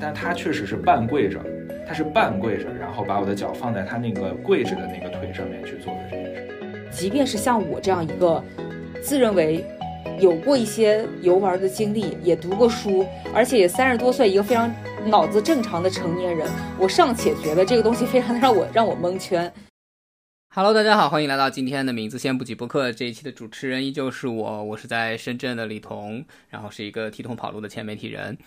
[0.00, 1.40] 但他确实是半跪着，
[1.86, 6.88] 他是半跪着，然后把我的脚放在他那个跪着的那个腿上面去做的这件事。
[6.90, 8.42] 即便是像我这样一个
[9.02, 9.64] 自认为
[10.20, 14.72] 有过一些游玩的经历，也读过书，而且也三十多岁，一个非常
[15.06, 19.52] 脑子正常的成年人，我尚且觉得这个东西非常的让我让我蒙圈。
[20.54, 22.90] Hello，大家好，欢迎来到今天的名字先不急播客。
[22.90, 28.38] 这一期的主持人依旧是我，我是在深圳的李彤，然后是一个 T 通跑路的前媒体人。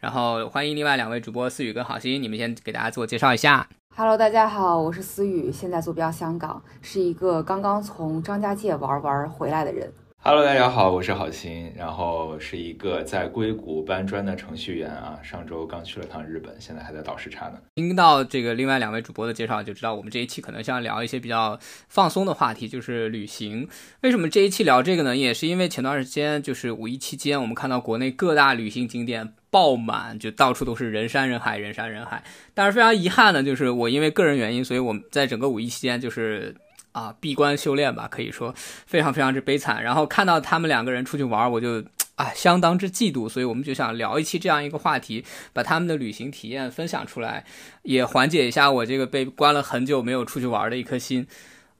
[0.00, 3.68] 然后欢迎另外两位主播思雨跟好心，你们先给大家自我介绍一下。
[3.96, 9.92] Hello，大家好，我是思雨，现在坐标香港，是一个刚刚从张家界玩玩回来的人。
[10.20, 15.18] Hello，大家好，我是好心，然后是一个在硅谷搬砖的程序员啊。
[15.20, 17.58] 上周刚去了趟日本，现在还在倒时差呢。
[17.74, 23.68] 听到这个另外两位主播的介绍，就知道我们这一期可能是要聊一些比较放松的话题，就是旅行。
[24.02, 25.16] 为什么这一期聊这个呢？
[25.16, 32.22] 也是因为前段时间就是五一期间，我们看到国内各大旅行景点爆满，就到处都是人山人海，人山人海。
[32.54, 36.54] 但是非常遗憾的就是我因为个人原因，所以我们在整个五一期间就是。
[36.92, 38.52] 啊，闭关修炼吧，可以说
[38.86, 39.84] 非常非常之悲惨。
[39.84, 41.84] 然后看到他们两个人出去玩，我就
[42.16, 47.44] 啊相当之嫉妒，所以我们就想聊一期这样一个话题，把他们的旅行体验分享出来，
[47.82, 51.24] 也缓解一下我这个被关了很久没有出去玩的一颗心。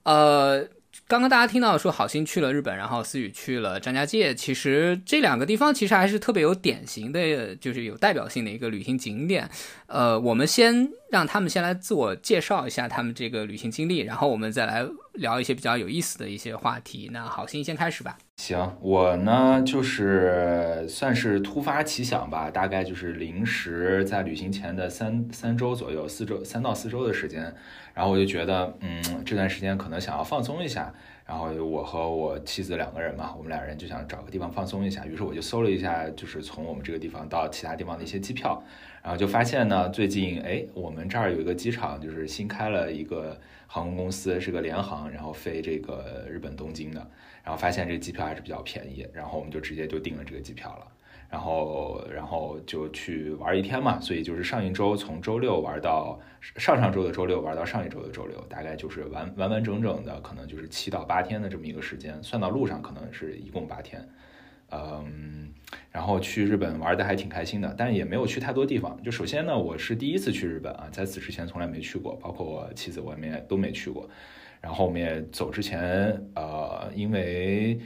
[0.05, 0.69] 呃。
[1.09, 9.49] 刚刚大家听到说好心去了日本，然后思雨去了张家界，其实这两个地方其实还是特别有典型的，就是有代表性的一个旅行景点。
[9.87, 17.09] 呃，我们先让他们先来自我介绍一下他们这个旅行经历，然后我们再来聊一些比较有意思的一些话题。
[17.13, 18.19] 那好心先开始吧。
[18.37, 27.55] 行，我呢就是算是突发奇想吧，大概就是临时在旅行前的三三周左右，四周三到四周的时间。
[27.95, 30.95] 然后我就觉得，嗯，这段时间可能想要放松一下。
[31.27, 35.05] 然后我和我妻子两个人嘛，我们俩人就想找个地方放松一下。
[35.05, 38.63] 于是我就搜了一下，就是从我们这个地方到其他地方的一些机票。
[39.09, 47.01] 然后就发现呢，最近哎，我们这儿有一个机场，就是新开了一个航空公司，是个联航，然后飞这个日本东京的。
[47.43, 50.87] 然后发现这个机票还是比较便宜，然后我们就直接就订了这个机票了。
[51.31, 56.21] 然后，然后就去玩一天嘛，所以就是上一周从周六玩到
[56.57, 64.07] 上上周的周六玩到上一周的周六，大概就是完完完整整的，可能就是七到八天的这么一个时间，算到路上可能是一共八天。
[64.71, 65.53] 嗯，
[65.91, 69.03] 然后去日本玩的还挺开心的，但是也没有去太多地方。
[69.03, 74.09] 就首先呢，我是第一次去日本啊，在此之前从来没去过，包括我妻子我们也都没去过。
[74.61, 77.79] 然后我们也走之前，呃，因为。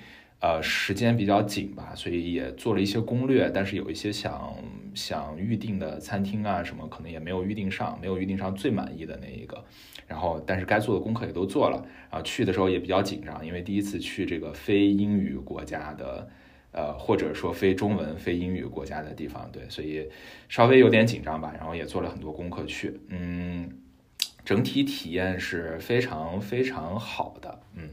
[0.45, 4.53] 呃，时间比较紧吧，所以也做了一些攻略，但是有一些想
[4.93, 9.65] 想预定的餐厅啊什么，可能也没有预定上，没有预定上最满意的那一个。
[10.05, 11.77] 然后，但是该做的功课也都做了。
[12.11, 16.29] 然后去的时候也比较紧张，因为第一次去这个非英语国家的，
[16.73, 20.09] 呃，或者说非中文、非英语国家的地方，对，所以
[20.49, 21.53] 稍微有点紧张吧。
[21.57, 23.71] 然后也做了很多功课去，嗯，
[24.45, 27.91] 整体体验是非常非常好的，嗯，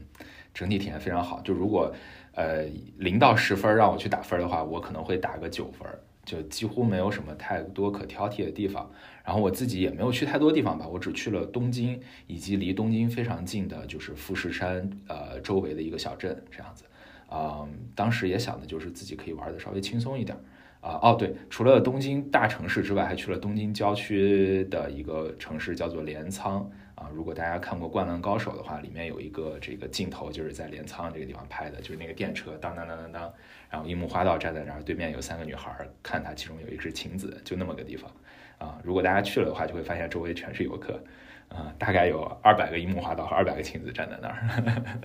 [0.54, 1.40] 整体体验非常好。
[1.42, 1.94] 就如果
[2.32, 2.64] 呃，
[2.96, 5.86] 零到十分让我去打分的话，我可能会打个九分，
[6.24, 8.90] 就几乎没有什么太多可挑剔的地方。
[9.24, 16.84] 然后我自己也没有去太多地方吧，我只去了东京以及离东京非常近的，就是富士山呃周围的一个小镇这样子。
[17.30, 20.36] 啊，当时也想的就是自己可以玩的稍微轻松一点。
[20.82, 26.70] 啊，哦对，除了东京大城市之外，还去了东京郊区的一个城市，叫做镰仓。
[26.94, 33.32] 啊，如果大家看过《灌篮高手》的话，里面有一个这个镜头，就是在镰仓这个地方拍的，就是那个电车当当当当当，
[33.70, 38.10] 然后樱木花道站在那儿，对面有三个女孩儿看他，其中有一只晴子，就那么个地方。
[38.58, 41.02] 啊，如果大家去了的话，就会发现周围全是游客，
[41.50, 44.42] 啊，大概有二百个樱木花道和二百个晴子站在那儿。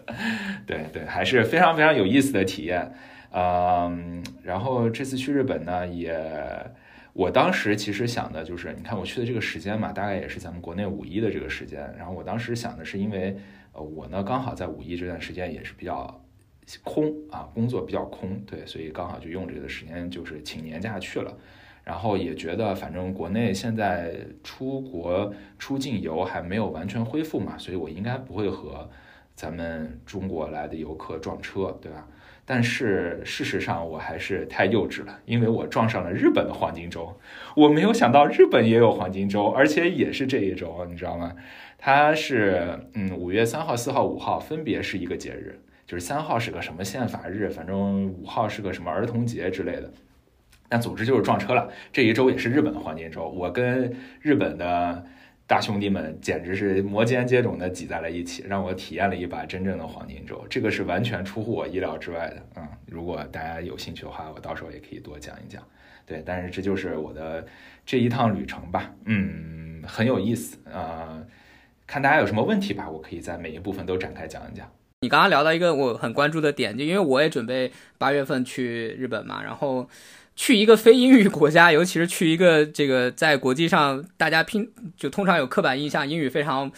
[0.66, 2.94] 对对，还是非常非常有意思的体验。
[3.32, 6.18] 嗯，然后这次去日本呢，也。
[7.14, 11.96] 我当时其实想的就是，你看我去的这个时间嘛，大概也是咱们国内五一的这个时间。
[11.98, 13.38] 然后我当时想的是，因为
[13.72, 16.22] 呃我呢刚好在五一这段时间也是比较
[16.84, 21.34] 空啊，工作比较空，对，所以刚好就用这个时间就是请年假去了。
[21.86, 28.90] 然后也觉得反正国内现在出国出境游还没有完全恢复嘛，所以我应该不会和
[29.36, 32.08] 咱们中国来的游客撞车，对吧？
[32.48, 37.12] 但是事实上我还是太幼稚了，因为我撞上了日本的黄金周，
[37.56, 41.36] 我没有想到日本也有黄金周，而且也是这一周，你知道吗？
[41.78, 49.92] 它是嗯五月三号、四号、五号分别是一个节日，就是三号是个什么宪法日，反正五号是个什么儿童节之类的。
[50.76, 55.06] 但总之就是撞车了，这一周也是日本的黄金周，我跟日本的。
[55.48, 62.44] 大兄弟们简直是摩肩接踵的挤在了一起，让我体验了一把真正的黄金周，这个是完全出乎我意料之外的。
[62.56, 65.62] 嗯，如果大家有兴趣的话，我到时候也可以多讲一讲。
[66.04, 67.46] 对，但是这就是我的
[67.86, 71.22] 这一趟旅程吧，嗯，很有意思啊。
[71.86, 74.68] 看大家有什么问题吧，我可以在每一部分都展开讲一讲。
[75.02, 79.88] 你刚刚聊到一个我很关注的点，就因为我也准备八月份去日本嘛，然后
[80.36, 86.72] 去一个非英语国家，尤其是去一个这个在国际上大家拼就通常有刻板印象英语非常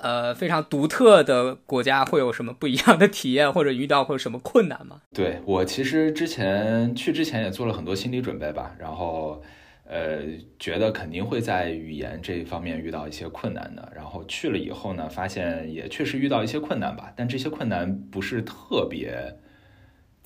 [0.00, 5.00] 呃非常独特的国家，会有什么不一样的体验，或者遇到或什么困难吗？
[5.14, 9.42] 对我其实之前去之前也做了很多心理准备吧，然后。
[9.90, 10.18] 呃，
[10.58, 19.34] 觉得肯定会在语言这一方面遇到一些困难的，然后去了以后呢，发现也确实遇到一些困难吧，但这些困难不是特别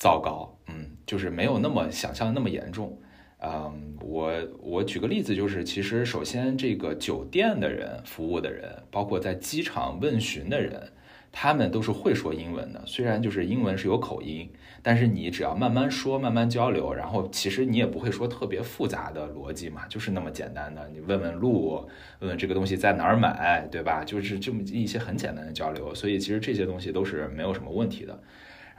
[0.03, 2.99] 糟糕，嗯，就是没有那么想象的那么严重。
[3.39, 10.91] 嗯，我我举个例子，就是其实首先这个酒店的人服务的人，包括在机场问询的人，
[11.31, 14.51] 他们都是会说英文的，虽然就是英文是有口音。
[14.85, 21.89] 但是你只要慢慢说，慢慢交流，然后其实你也不会说特别复杂的逻辑嘛，就是那么简单的，你问问路，
[22.19, 24.03] 问问这个东西在哪儿买，对吧？
[24.03, 28.21] 就是这么一些很简单的交流，所以其实这些东西都是没有什么问题的。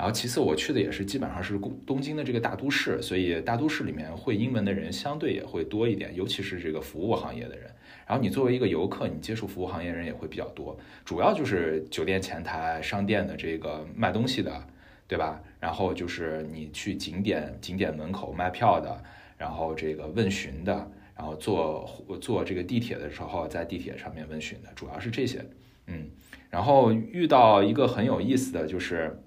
[0.04, 7.72] 然后其次，我去的也是基本上是东东京的这个大都市，所以大都市里面会英文的人相对也会多一点，尤其是这个服务行业的人。
[8.06, 14.62] 然后你作为一个游客，你接触服务行业人也会比较多，主要就是酒店前台、商店的这个卖东西的。
[15.06, 15.40] 对吧？
[15.60, 19.04] 然后就是你去景点景点门口卖票的，
[19.38, 21.88] 然后这个问询的，然后坐
[22.20, 25.46] 坐这个地铁的时候在地铁上面问询的，主要是这些。
[25.86, 26.08] 嗯，
[26.50, 29.22] 然后遇到一个很有意思的就是，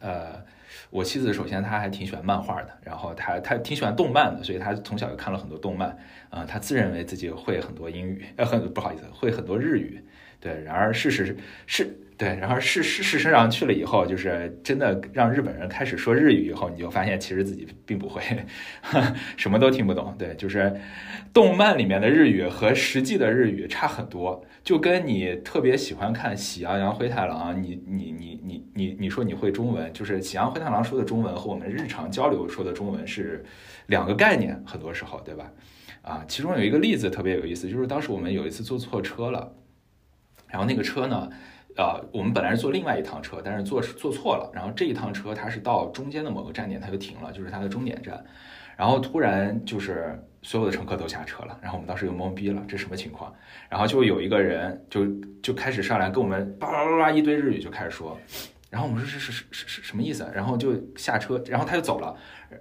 [0.00, 0.42] 呃，
[0.90, 5.96] 我妻子首先她还挺喜欢漫画的，然后她她挺喜欢动漫的，所以她从小就看了很多动漫。
[6.30, 10.00] 啊，她自认为自己会很多英语，呃，很不好意思，会很多日语。
[10.40, 11.36] 对，然而事实
[11.66, 11.98] 是。
[12.16, 18.22] 对，然后事事事实上去了以后，就是真的让日本人开始说日语以后，你就发现其实自己并不会，
[19.36, 20.14] 什么都听不懂。
[20.16, 20.72] 对，就是
[21.32, 33.44] 动漫里面的日语和实际的日语差很多，就跟你特别喜欢看《喜羊羊灰太狼》，你你你你你你说你会中文，就是《喜羊羊灰太狼》说的中文和我们日常交流说的中文是
[33.86, 35.52] 两个概念，很多时候，对吧？
[36.00, 39.54] 啊，其中有一个例子特别有意思，就是当时我们有一次坐错车了，
[40.48, 41.30] 然后那个车呢。
[41.76, 44.48] 呃，我们本来是坐另外一趟车，但是坐坐错了。
[44.54, 48.24] 然后这一趟车它是到中间的某个站点，它就停了，就是它的终点站。
[48.76, 53.34] 然后突然就是所有的乘客都下车了，然后我们当时就懵逼了，这什么情况？
[53.68, 55.04] 然后就有一个人就
[55.42, 58.16] 就开始上来跟我们巴拉巴拉一堆日语就开始说，
[58.70, 60.30] 然后我们说是是是是是什么意思？
[60.32, 62.14] 然后就下车，然后他就走了，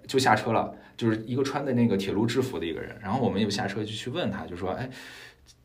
[0.07, 2.97] 就下车了，就是一个穿的那个铁路制服的一个人。
[2.99, 4.89] 然后我们又下车就去问他，就说，哎。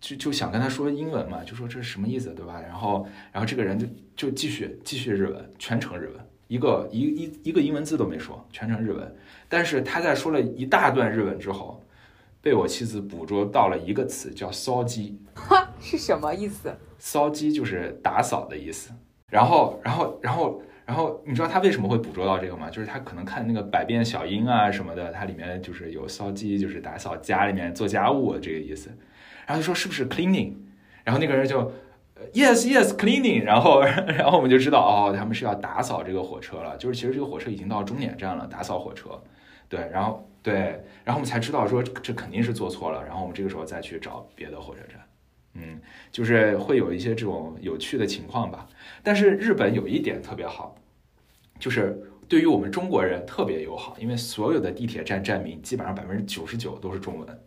[0.00, 2.60] 就就想跟他说英文嘛，就说这是什么意思，对吧？
[2.60, 3.86] 然后，然后这个人就
[4.16, 9.16] 就继续继续日文，全程日文，一个一一一个英文字都没说，全程日文。
[9.48, 11.84] 但是他在说了一大段日文之后，
[12.40, 16.74] 被我妻子捕捉到了一个词，叫“骚鸡 ”。哈，是什么意思？
[16.98, 18.92] 骚鸡就是打扫的意思。
[19.30, 22.70] 然后，然后，然后，然后，你知道他为什么会捕捉到这个吗？
[22.70, 28.90] 就是他可能看那个《百变小樱》啊什么的，它里面就是有骚鸡，就是打扫家里面做家务这个意思。
[29.46, 30.54] 然后就说是不是 cleaning，
[31.04, 31.72] 然后那个人就
[32.34, 39.10] yes yes cleaning，然后 然后我们就知道哦，他们是要打扫这个火车了，就是其实这个火车已经到终点站了，打扫火车，
[39.68, 40.54] 对，然后对，
[41.04, 45.00] 然后我们才知道说这肯定是做错了，然后我们这个时候再去找别的火车站，
[45.54, 45.80] 嗯，
[46.10, 48.66] 就是会有一些这种有趣的情况吧。
[49.02, 50.76] 但是日本有一点特别好，
[51.58, 57.40] 就是对于我们中国人特别友好，因为所有的地铁站站名基本上百分之九十九都是中文，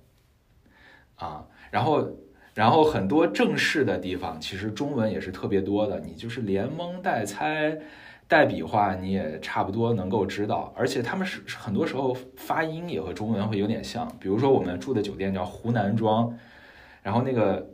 [1.15, 1.47] 啊。
[1.71, 2.05] 然后，
[2.53, 6.01] 然后很多正式的地方，其实中文也是特别多的。
[6.01, 7.79] 你就是连蒙带猜、
[8.31, 10.73] 带笔画，你也差不多能够知道。
[10.73, 14.07] 而且他们是很多时候发音也和中文会有点像。
[14.21, 16.33] 比如说我们住的酒店叫湖南庄，
[17.03, 17.69] 然后那个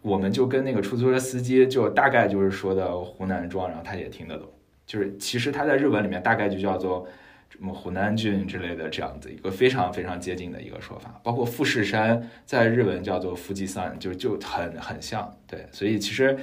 [0.00, 4.48] 我们就跟那个出租车司机就大概就是说的湖南庄，然后他也听得懂。
[4.86, 7.06] 就是其实他在日文里面大概就叫做。
[7.50, 16.38] 什么湖南郡之类的这样子一个非常非常接近的一个说法，包括富士山在日文叫做富士山，就就很很像，对，所以其实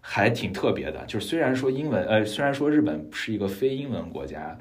[0.00, 1.04] 还挺特别的。
[1.06, 4.58] 就是虽然说英文，呃，虽然说日本是一个非英文国家，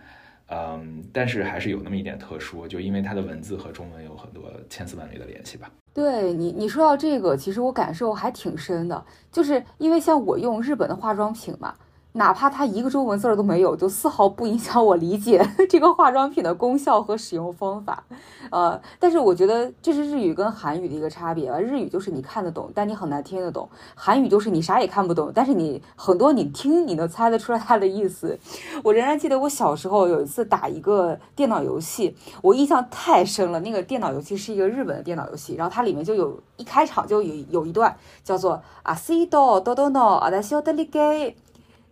[0.48, 5.70] 嗯，但是还是有那么一点特殊，就因为它的文字和中文有很多千丝万缕的联系吧。
[5.94, 11.74] 对你，你说到这个，其实我感受还挺深的，就是因为像我用日本的化妆品嘛。
[12.14, 18.04] 哪怕它一个中文字都没有，就丝毫不影响我理解 这个化妆品的功效和使用方法。
[18.50, 21.60] 呃，但是我觉得这是日语跟韩语的一个差别吧。
[21.60, 28.38] 日语就是你看得懂，但你很难听得懂；韩语就是你啥也看不懂，但是你很多你听你能猜得出来它的意思。
[28.84, 33.60] 我仍然记得我小时候有一次打一个电脑游戏，我印象太深了。
[33.60, 41.38] 那个电脑游戏是一个日本的电脑游戏，然后它里面就有一开场就有有一段叫做阿西多多多诺阿达西奥德里给。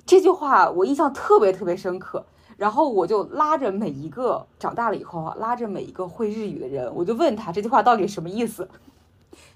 [0.07, 8.69] 这句话我印象特别特别深刻，然后我就拉着每一个长大了以后啊，拉着每一个会日语的人，我就问他这句话到底什么意思，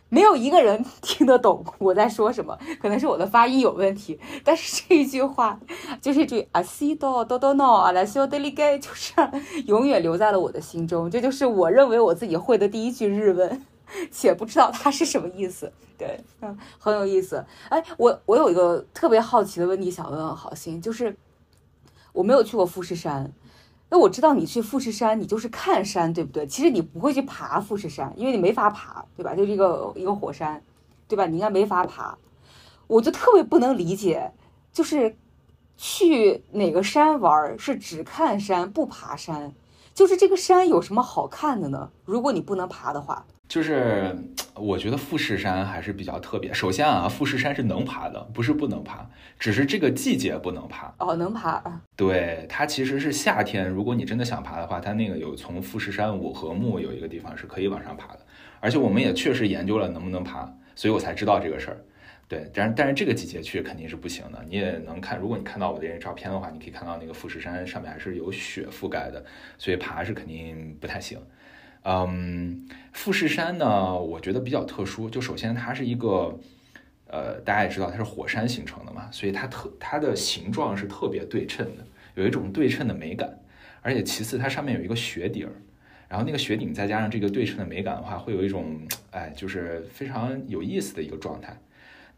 [0.10, 5.58] 没有一个人 听得懂我在说什么，可能是我的发音有问题，但是这一句话
[6.01, 9.13] 就是这句阿西多多多诺阿拉西奥德里盖，就是
[9.67, 13.65] 永远留在了我的心中，这就是我认为我自己会的第一句日文。
[14.12, 17.45] 且不知道它是什么意思，对，嗯，很有意思。
[17.69, 21.15] 哎，我我有一个特别好奇的问题想问问好心，就是
[22.13, 23.31] 我没有去过富士山，
[23.89, 26.48] 那我知道你去富士山，你就是看山，对不对？
[26.48, 29.36] 其实你不会去爬富士山，因为你没法爬，对吧？
[29.36, 30.63] 就一个一个火山，
[31.07, 31.25] 对吧？
[31.25, 32.17] 你应该没法爬。
[32.88, 34.31] 我就特别不能理解，
[34.74, 35.15] 就是
[35.77, 39.53] 去哪个山玩是只看山不爬山，
[39.93, 41.91] 就是这个山有什么好看的呢？
[42.05, 43.25] 如果你不能爬的话。
[43.51, 44.15] 就是
[44.55, 46.53] 我觉得富士山还是比较特别。
[46.53, 49.05] 首先啊，富士山是能爬的，不是不能爬，
[49.38, 50.96] 只是这个季节不能爬。
[51.00, 51.62] 哦，能爬。
[51.98, 58.20] 对，它其实是夏天，如果你真的想爬的话，它那个有从富士山五合目有一个地方是可以往上爬的。
[58.62, 61.84] 而且我们也确实研究了能不能爬，所以我才知道这个事儿。
[62.29, 64.41] 对，但是但是这个季节去肯定是不行的。
[64.48, 69.22] 你也能看，如果你看到我的这照片的话，你可以看到那个富士山上面还是有雪覆盖的，
[69.58, 71.20] 所以爬是肯定不太行。
[71.83, 75.09] 嗯，富士山呢，我觉得比较特殊。
[75.09, 76.39] 就首先它是一个，
[77.07, 81.85] 呃，大家也知道它是火山形成的嘛，所以它特它的形状是特别对称的，
[82.15, 83.39] 有一种对称的美感。
[83.81, 85.51] 而且其次，它上面有一个雪顶儿，
[86.07, 91.59] 然后那个雪顶再加上这个对称的美感的话，会有一种，哎，就是非常有意思的一个状态。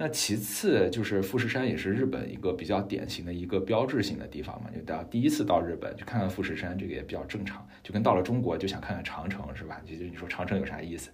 [0.03, 9.81] 那其次就是富士山也是日本一个比较典型的一个标志性的地方嘛，就到第一次到日本去看看富士山，这个也比较正常，就跟到了中国就想看看长城是吧？
[9.89, 11.10] 就就你说长城有啥意思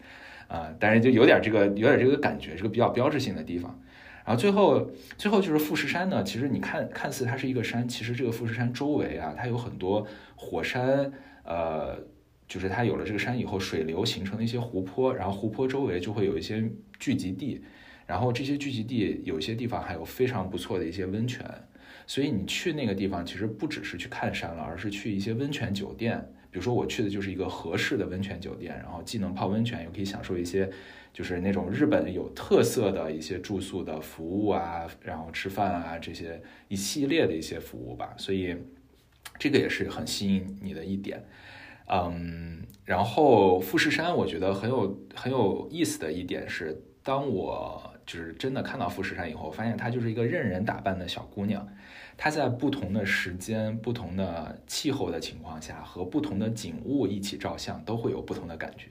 [0.47, 0.73] 啊？
[0.79, 3.79] 但是就有点这个有点这个感觉，是个比较标志性的地方。
[4.25, 10.03] 然后最后最后就是富士山呢，其实你看看似它是一个山，其实这个富士山周围啊，它有很多
[10.35, 11.95] 火山，呃，
[12.47, 16.67] 就是它有了这个山以后，水流形成的一些湖泊，然后湖泊周围就会有一些
[16.97, 17.61] 聚集地。
[18.09, 21.45] 然后这些聚集地有些地方还有非常不错的一些温泉，
[22.07, 26.19] 所以你去那个地方其实不只是去看山了，而是去一些温泉酒店。
[26.49, 30.67] 比如说我去的就是一个合适的温泉酒店，然后既能泡温泉，又可以享受一些
[31.13, 38.15] 就是那种日本有特色的一些住宿的服务啊，然后吃饭啊这些一系列的一些服务吧。
[38.17, 38.57] 所以
[39.37, 41.23] 这个也是很吸引你的一点。
[41.85, 51.67] 嗯，然后富士山我觉得很有很有意思的一点是，当我就是真的看到富士山以后，发现她就是一个任人打扮的小姑娘。
[52.17, 58.87] 她在不同的时间、不同的气候的情况下，和不同的景物一起照相，都会有不同的感觉。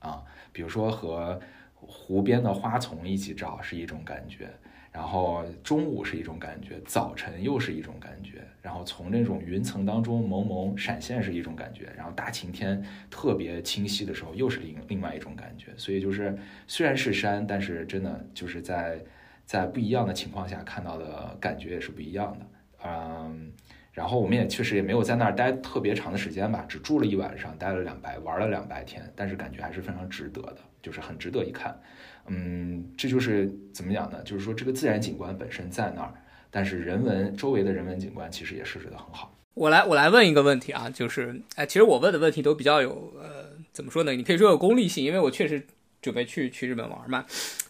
[0.00, 1.40] 啊，比如说和
[1.72, 4.52] 湖边的花丛一起照是一种感觉。
[4.96, 15.70] 然后中午是一种感觉，早晨又是一种感觉，然后从那种云层当中蒙蒙闪现是一种感觉，然后大晴天特别清晰的时候又是另另外一种感觉。
[15.76, 16.34] 所以就是
[16.66, 18.98] 虽然是山，但是真的就是在
[19.44, 22.46] 在不一样的情况下看到的感觉也是不一样的。
[22.86, 23.52] 嗯，
[23.92, 31.78] 然后我们也确实也没有在那儿待特别长的时间吧，只住了一晚上，待了两白，玩了两白天，但是感觉还是非常值得的，就是很值得一看。
[32.28, 34.22] 嗯，这就是怎么讲呢？
[34.24, 36.14] 就是说这个自然景观本身在那儿，
[36.50, 39.32] 但是人文周围的人文景观其实也设置的很好。
[39.54, 44.12] 我来，我来问一个问题啊，就是，哎，其实我问的问题都比较有，呃，怎么说呢？
[44.12, 45.66] 你可以说有功利性，因为我确实
[46.02, 47.24] 准备去去日本玩嘛。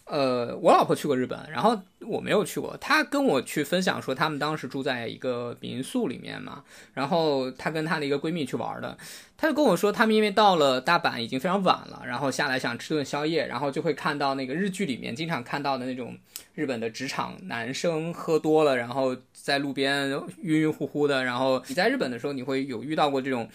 [0.09, 2.77] 呃，我老婆去过日本，然后我没有去过。
[2.77, 8.97] 她跟我去分享说，他们当时住在一个民宿里面嘛，然后她跟她的一个闺蜜去玩的。
[9.35, 16.17] 她就跟我说，他们因为到了大阪已经非常晚了，然后下来想吃顿宵夜，然后就会看到那个日剧里面经常看到的那种
[16.55, 20.09] 日本的职场男生喝多了，然后在路边
[20.41, 21.25] 晕晕乎乎的。
[21.25, 23.47] 然后你在日本的时候，你会有遇到过这种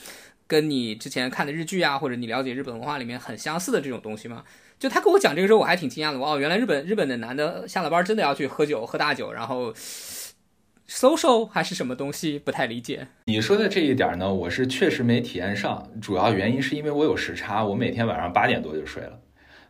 [0.46, 4.44] 跟你之前看的日剧啊，或者你了解日本文化里面很相似的这种东西吗？
[4.82, 6.18] 就他跟我讲这个时候，我还挺惊讶的。
[6.18, 9.72] 哦，原来日本日本的男的下了班真的要去喝酒，喝大酒，然后
[10.88, 13.06] social 还是什么东西，不太理解。
[13.26, 19.20] 你说的这一点呢，我是确实没体验上，主要原因是因为我有时差，我每天晚上八点多就睡了，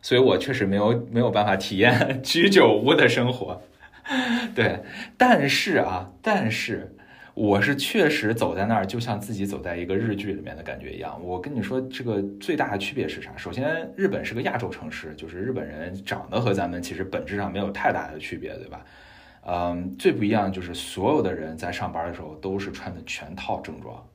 [0.01, 3.61] 所以我确实没有没有办法体验 居酒屋的生活。
[4.55, 4.79] 对，
[5.15, 6.92] 但是啊，但是
[7.33, 11.19] 我是确实走在那儿，就像自己走在一个日剧里面的感觉一样。
[11.23, 13.35] 我跟你说，这个最大的区别是啥？
[13.35, 18.85] 首先，日本是个亚洲城市，就是日本人长得和咱们其实本质上没有太大的区别，对吧？
[19.45, 24.05] 嗯，最不一样就是所有的人在上班的时候都是穿的全套正装。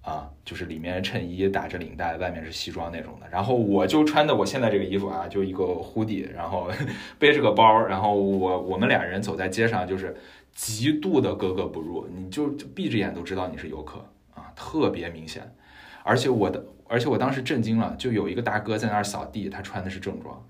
[0.00, 3.26] 啊，就是里面衬衣打着领带，外面是西装那种的。
[3.30, 6.70] 然后我就穿的我现在这个衣服啊，就一个护底然后
[7.18, 10.16] 背着个包，然后我我们俩人走在街上，就是
[10.58, 15.54] 极度的格格不入，你就闭着眼都知道你是游客啊，特别明显。
[16.02, 20.44] 而且我的，而且我当时震惊了，就有一个大哥在那儿扫地，他穿的是正装。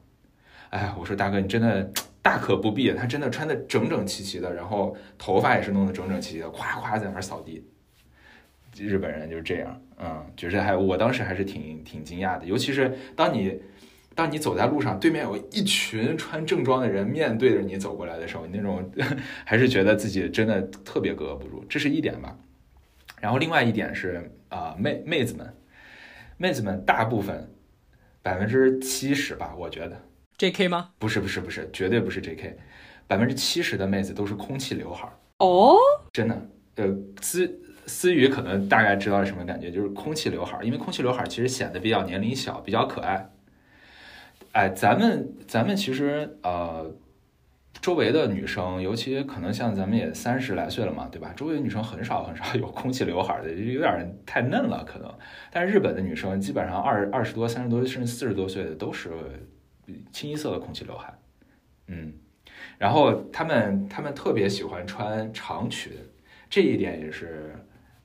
[0.71, 7.62] 哎，我说大哥，你真的大可不必，他真的穿的整整齐齐的，然后头发也是弄得整整齐齐的，夸夸在那儿扫地。
[8.79, 13.61] 日本人就是这样，嗯，就是还我当时还是挺挺惊讶的，尤其是当你
[14.15, 18.91] 当你走在路上，对面有一群穿正装的人面对着你走过来的时候，你那种
[19.45, 22.37] 还是觉得自己真的特别格格不入，这是一点吧。
[23.21, 25.55] 然后另外一点是啊，妹妹子们，
[26.37, 27.53] 妹子们大部分
[28.23, 30.00] 百分之七十吧，我觉得
[30.37, 30.91] J K 吗？
[30.99, 32.57] 不是不是不是，绝对不是 J K，
[33.07, 35.77] 百分之七十的妹子都是空气刘海儿哦，
[36.12, 36.87] 真的，呃，
[37.21, 37.61] 思。
[37.87, 43.31] 思雨可能大概知道是什么感觉，就是空气刘海儿，因为空气刘海儿其实显得比较年龄小，比较可爱。
[44.59, 46.93] 哎，咱们咱们其实呃，
[47.81, 51.33] 周围的女生，尤其可能像咱们也三十来岁了嘛，对吧？
[51.37, 55.15] 周围女生很少很少有空气刘海的，就有点太嫩了可能。
[55.53, 59.12] 但是日本的女生基本上二二十多、三十多甚至四十多岁的都是
[60.11, 61.17] 清一色的空气刘海，
[61.87, 62.12] 嗯，
[62.79, 65.93] 然后她们她们特别喜欢穿长裙，
[66.50, 67.55] 这一点也是。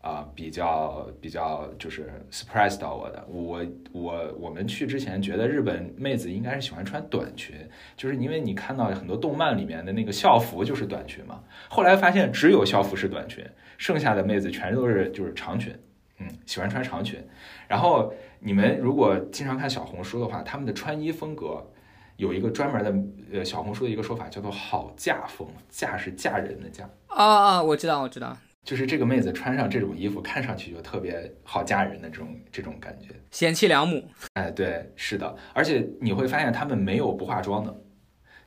[0.03, 7.55] 啊，比较比较就是 surprise 到我的，我我我们去之前觉得日本妹子应该是喜欢穿短裙，
[7.95, 11.41] 就是因为你看到很多动漫里面的那个校服就是短裙嘛。
[11.69, 15.73] 后来发现只有校服是短裙，剩下的妹子全都是就是长裙，
[16.19, 17.25] 嗯，喜欢穿长裙。
[17.69, 21.65] 然后你们如果经常看小红书的话，他们的穿衣风格
[22.17, 26.83] 有一个专门的呃小红书的一个说法叫做好嫁风，嫁是嫁人的嫁。
[27.07, 28.37] 啊啊，我知道我知道。
[28.63, 34.01] 就是这个妹子穿上这种衣服，看上去就特别好嫁人的这种这种感觉，贤妻良母。
[34.35, 37.75] 哎，对，是的，而且你会发现他们没有不化妆的，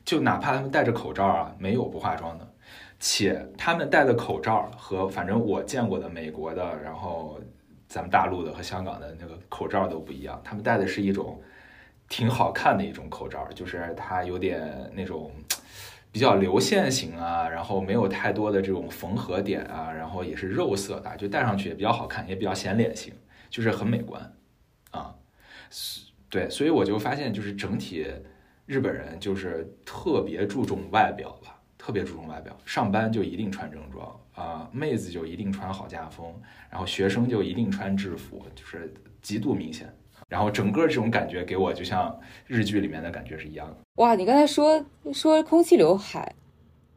[0.06, 2.50] 就哪怕他们戴着口罩啊，没有不化妆的，
[2.98, 7.38] 且他们戴的口罩和反正我见过的美国的，然后
[7.86, 11.38] 咱们大陆的和香港的那个口罩都不一样，他们戴的是一种
[12.08, 15.30] 挺好看的一种口罩，就是它有点那种。
[16.16, 23.12] 比较流线型啊，然后没有太多的这种缝合点啊，然后也是肉色的，就戴上去也比较好看，也比较显脸型，
[23.50, 24.34] 就是很美观，
[24.92, 25.14] 啊，
[26.30, 28.06] 对，所以我就发现，就是整体
[28.64, 36.34] 日本人就是特别注重外表吧，特别注重外表，上班就一定穿正装啊，妹子就一定穿好家风，
[36.70, 39.94] 然后学生就一定穿制服，就是极度明显。
[40.28, 43.76] 然后整个这种感觉给我就像日剧里面的感觉是一样的。
[43.96, 46.34] 哇，你刚才说说空气刘海，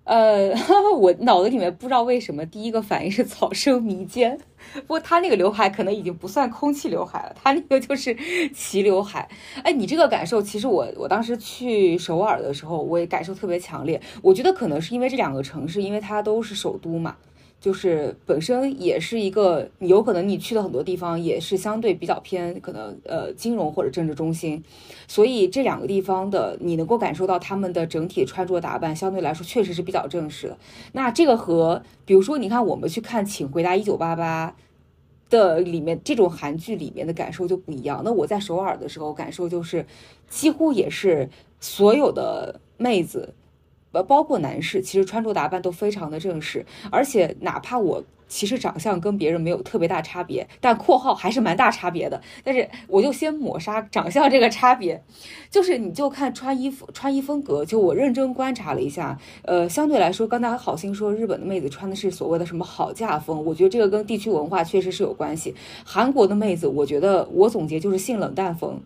[0.04, 0.52] 呃，
[0.98, 4.38] 我脑子里面不知道为什么第一个反应是草生弥坚，
[4.74, 8.16] 不过他那个刘海可能已经不算空气刘海了，他那个就是
[8.52, 9.30] 齐刘海。
[9.64, 14.02] 哎，你这个感受，其实我我当时去首尔的时候，我也感受特别强烈。
[14.24, 17.16] 我觉得可能是因为这两个城市，因为它都是首都嘛。
[17.60, 24.64] 就是本身也是一个，有可能你去的很多地方也是相对比较偏可能呃金融或者政治中心，
[25.08, 30.58] 所以这两个地方的你能够感受到他们的整体穿着打扮相对来说确实是比较正式的。
[30.94, 34.56] 那这个和比如说你看我们去看《请回答一九八八》
[35.32, 38.02] 的里面这种韩剧里面的感受就不一样。
[38.06, 39.86] 那我在首尔的时候感受就是
[40.30, 43.34] 几乎也是所有的妹子。
[43.92, 52.22] 呃，包括男士，其实穿着打扮都非常的正式，而且哪怕我其实长相跟别人没有特别大差别，但括号还是蛮大差别的。
[52.44, 55.04] 但是我就先抹杀长相这个差别，
[55.50, 65.56] 就是你就看穿衣服、穿衣风格，就我认真观察了一下，呃，相对来说，刚才好心说日本的妹子穿的是所谓的什么好嫁风，我觉得这个跟地区文化确实是有关系。
[65.84, 68.80] 韩国的妹子，我觉得我总结就是性冷淡风，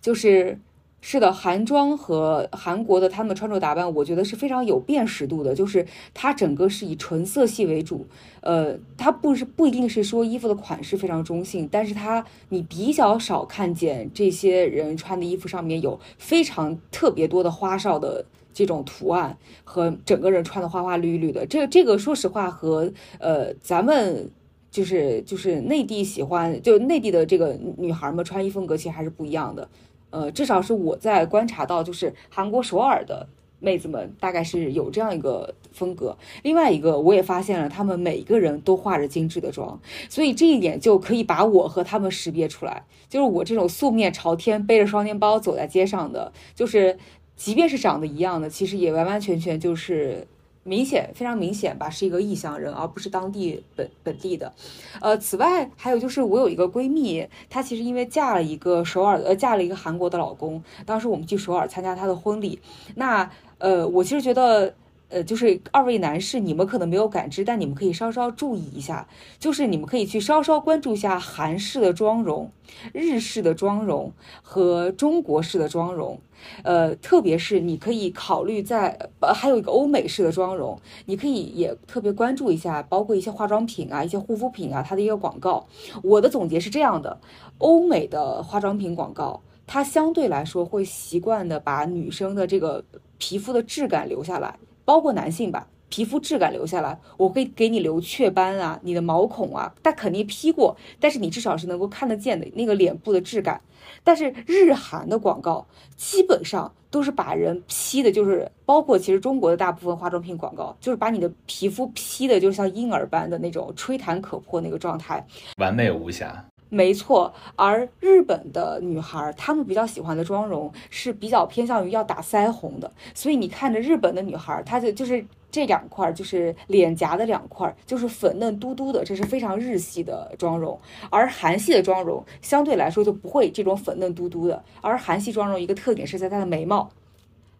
[0.00, 0.60] 就是。
[1.04, 5.52] 是的，韩装和韩国的他们穿着打扮，我觉得是非常有辨识度的。
[5.52, 5.84] 就是
[6.14, 8.06] 它整个是以纯色系为主，
[8.40, 21.44] 呃，它不是不一定是说衣服的款式非常中性，但是它你比较少看见这些人穿的衣服上面有非常特别多的花哨的这种图案和整个人穿的花花绿绿的。
[21.44, 24.30] 这这个说实话和呃咱们
[24.70, 29.68] 就是就是内地喜欢就内地的这个女孩们穿衣风格其实还是不一样的。
[30.12, 33.26] 呃，至少是我在观察到，就是韩国首尔的
[33.58, 36.16] 妹子们大概是有这样一个风格。
[36.42, 42.84] 另外一个，我也发现了，他们每一个人都化着精致的妆，所以这一点就可以把我和他们识别出来。
[43.08, 46.98] 就是我这种素面朝天、背着双肩包走在街上的，就是
[47.36, 50.26] 即便是长得一样的，其实也完完全全就是
[50.64, 54.52] 明显非常明显吧，是一个异乡人，而不是当地本本地的。
[55.00, 62.60] 呃，此外还有就是我有一个闺蜜，她其实因为嫁了一个首尔呃嫁了一个韩国的老公，当时我们去首尔参加她的婚礼，
[62.94, 63.30] 那。
[63.58, 64.74] 呃，我其实觉得，
[65.12, 69.06] 呃，就是二位男士，你们可能没有感知，但你们可以稍稍注意一下，
[69.38, 72.50] 就是你们可以去稍稍关注一下韩式的妆容、
[72.94, 76.18] 日式的妆容和中国式的妆容，
[76.64, 85.66] 呃，特别是你可以考虑在，呃，还有一个欧美式的妆容，你可以也特别关注一下，包括一些化妆品啊、一些护肤品啊，它的一个广告。
[86.02, 87.20] 我的总结是这样的：
[87.58, 92.82] 欧美的化妆品广告，它相对来说会习惯的把女生的这个。
[93.24, 103.60] 皮肤的质感留下来，包括男性吧，皮肤质感留下来，我会给你留雀斑啊，你的毛孔啊，但肯定 P 过，但是你至少是能够看得见的那个脸部的质感。
[104.04, 105.66] 但是日韩的广告
[105.96, 115.24] 基本上都是把人 P 的，就是包括其实中国的大部分化妆品广告，就是把你的皮肤 P 的，就像婴儿般的那种吹弹可破那个状态，
[115.58, 116.44] 完美无瑕。
[116.74, 130.80] 没错，而日本的女孩，她们比较喜欢的妆容是比较偏向于要打腮红的，所以你看着日本的女孩，她的就是这两块，就是脸颊的两块，就是粉嫩嘟嘟的，这是非常日系的妆容。
[131.10, 136.88] 而韩系的妆容相对来说就不会这种粉嫩嘟嘟的，而韩系妆容一个特点是在她的眉毛，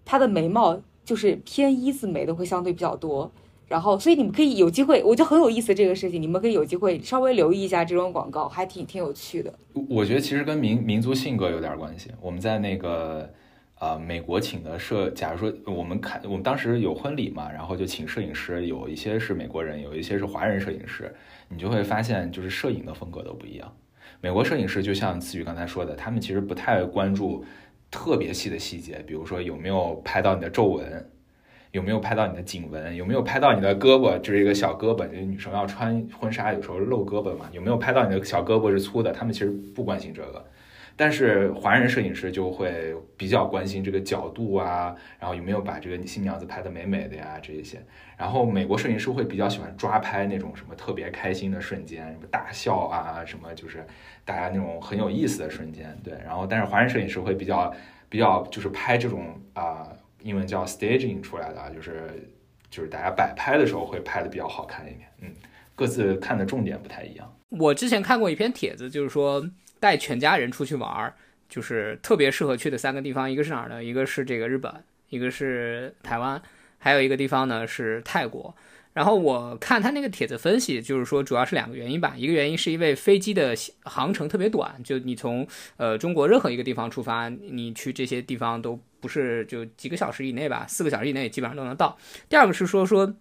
[0.06, 3.30] 她的眉毛就是偏一字眉的会相对比较多。
[3.72, 9.50] 然后，所以你们可以有机会，我觉得很有意思这个事情，你们可以有机会稍微留意一下这种广告，还挺挺有趣的。
[9.88, 12.10] 我觉得其实跟民民族性格有点关系。
[12.20, 13.26] 我们在那个
[13.80, 21.10] 呃美国请的摄，假如说我们看我们当时有婚礼嘛，然后就请摄影师，有一些是美国人，有一些是华人摄影师，
[21.48, 23.74] 你就会发现就是摄影的风格都不一样。
[24.20, 27.42] 美国摄影师就像思雨刚才说的，他们其实不太关注
[27.90, 31.08] 特别细的细节，比如说有没有拍到你的皱纹。
[31.72, 32.94] 有没有拍到你的颈纹？
[32.94, 34.18] 有没有拍到你的胳膊？
[34.20, 37.46] 就是一个小胳膊，就是女生要穿婚纱，有时候露胳膊嘛。
[37.50, 39.10] 有没有拍到你的小胳膊是粗的？
[39.10, 40.44] 他们其实不关心这个，
[40.96, 47.82] 但是华人摄影师就会比较关心这个角度啊，然后有没有把这个新娘子拍得美美的呀，这一些。
[48.18, 53.82] 然后美国摄影师会比较喜欢抓拍那种什么特别开心的瞬间，什么大笑啊，什么就是
[54.26, 55.98] 大家那种很有意思的瞬间。
[56.04, 57.72] 对，然后但是华人摄影师会比较
[58.10, 59.88] 比较就是拍这种啊。
[60.22, 62.30] 英文叫 staging 出来的，就是
[62.70, 65.30] 就是大家摆拍的时候会拍的比较好看一点，嗯，
[65.74, 67.36] 各自看的重点不太一样。
[67.48, 69.46] 我之前看过一篇帖子，就是说
[69.78, 71.12] 带全家人出去玩，
[71.48, 73.82] 就是特别适合去的三个地方，一个是哪儿呢？
[73.82, 74.72] 一个是这个日本，
[75.10, 76.40] 一个是台湾，
[76.78, 78.54] 还有一个地方呢是泰国。
[78.94, 82.14] 然后我看他那个帖子分析，就是说主要是两个原因吧。
[82.16, 85.46] 一个原因是因为飞机的航程特别短，就你从
[85.78, 91.96] 呃中国任何一个地方出发，你去这些地方都不是就几个小时以内吧，四个小时以内基本上都能到。
[92.28, 93.14] 第二个是说说，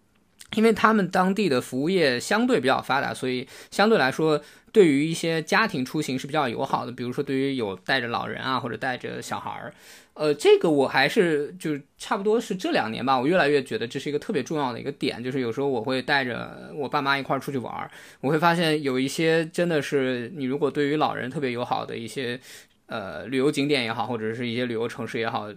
[0.55, 4.41] 因为他们当地的服务业相对比较发达，所以相对来说
[4.73, 6.91] 对于一些家庭出行是比较友好的。
[6.91, 9.73] 比如说对于有带着老人啊或者带着小孩儿。
[10.21, 22.39] 呃，这个我还是就差不多是这两年吧，我越来越觉得这是一个特别重要的一个点，就是有时候我会带着我爸妈一块儿出去玩儿，我会发现有一些真的是你如果对于老人特别友好的一些
[22.85, 25.51] 呃旅游景点也好，或者是一些旅游城市也好，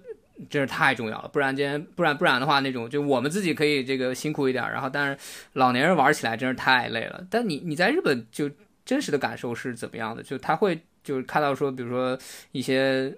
[0.49, 1.29] 真是太重要了。
[1.31, 5.19] 不然间不然不然的话，那种就我们自己可以这个辛苦一点，然后但是
[5.53, 7.23] 老年人玩起来真是太累了。
[7.31, 8.51] 但你你在日本就
[8.87, 10.23] 真实的感受是怎么样的？
[10.23, 12.19] 就他会就是看到说，比如说
[12.53, 13.15] 一些。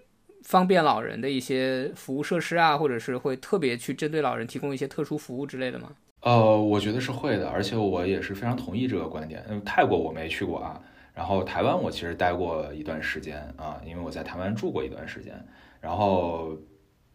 [0.46, 5.90] 方便老人的一些服务设施啊，或者是会特别去针对老人提供一些特殊服务之类的吗？
[6.20, 9.44] 呃，我觉得是会的，而且我也是非常同意这个观点。
[9.48, 10.80] 嗯，泰国我没去过啊，
[11.12, 15.34] 然后台湾我其实待过一段时间啊，因为我在台湾住过一段时间。
[15.80, 16.56] 然后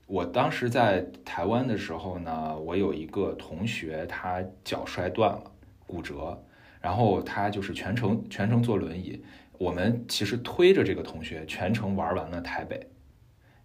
[0.07, 5.43] 我当时在台湾的时候呢，我有一个同学，他脚摔断了，
[5.87, 6.37] 骨折，
[6.81, 9.23] 然后他就是全程全程坐轮椅，
[9.57, 12.85] 我们其实推着这个同学全程玩完了台北。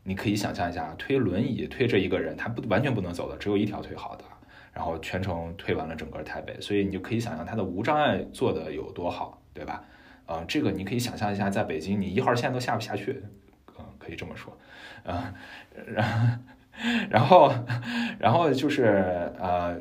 [0.06, 4.24] 你可以想象一下，推轮椅推着一个人，他不完全不能走的，只有一条腿好的，
[4.72, 9.82] 然后全程推完了整个台北，所以你就可以想象他的无障碍做的有多好，对吧？
[10.26, 13.20] 呃，这个你可以想象一下，在北京你一号线都下不下去，
[13.78, 14.56] 嗯，可以这么说，
[15.04, 15.34] 嗯，
[15.86, 16.40] 然
[17.10, 17.52] 然后
[18.18, 18.84] 然后就是
[19.38, 19.76] 呃，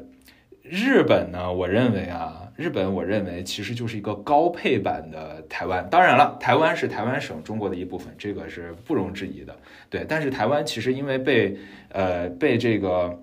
[0.69, 2.41] 日本呢，我认为啊。
[2.57, 5.85] 日本，我认为其实就是一个高配版的台湾。
[5.89, 9.53] 当然了，台湾是台湾省中国的一部分，这个是不容置疑的。
[9.89, 11.57] 对，但是台湾其实因为被
[11.89, 13.21] 呃被这个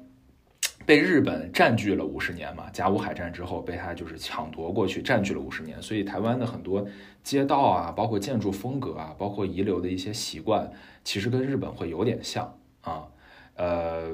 [0.84, 6.86] 被日本占据了五十年嘛，甲午海战之后被他就是抢夺过去，占据了五十年，所以台湾的很多
[7.22, 10.70] 街道啊，包括建筑风格啊，包括遗留的一些习惯，
[11.04, 13.08] 其实跟日本会有点像啊。
[13.54, 14.10] 呃，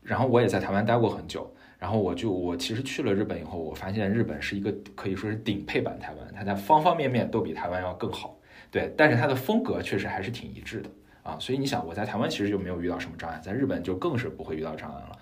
[0.00, 1.51] 然后我也在台湾待过很久，
[1.82, 8.38] 然后我就我其实去了日本以后，我发现日本是一个可以说是顶配版台湾，它在方方面面都比台湾要更好，
[8.70, 10.88] 对，但是它的风格确实还是挺一致的
[11.24, 11.36] 啊。
[11.40, 15.18] 所以你想，我在台湾其实就没有遇到什么障碍，在日本就更是不会遇到障碍了。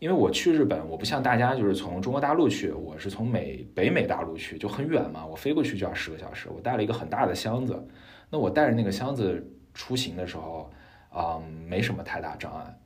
[0.00, 6.48] 因为我去日本，我不像大家就是从中国大陆去，我是从美北美大陆去，就很远嘛，我飞过去就要十个小时。
[6.52, 7.80] 我带了一个很大的箱子，
[8.28, 10.68] 那我带着那个箱子出行的时候，
[11.10, 12.76] 啊，没什么太大障碍。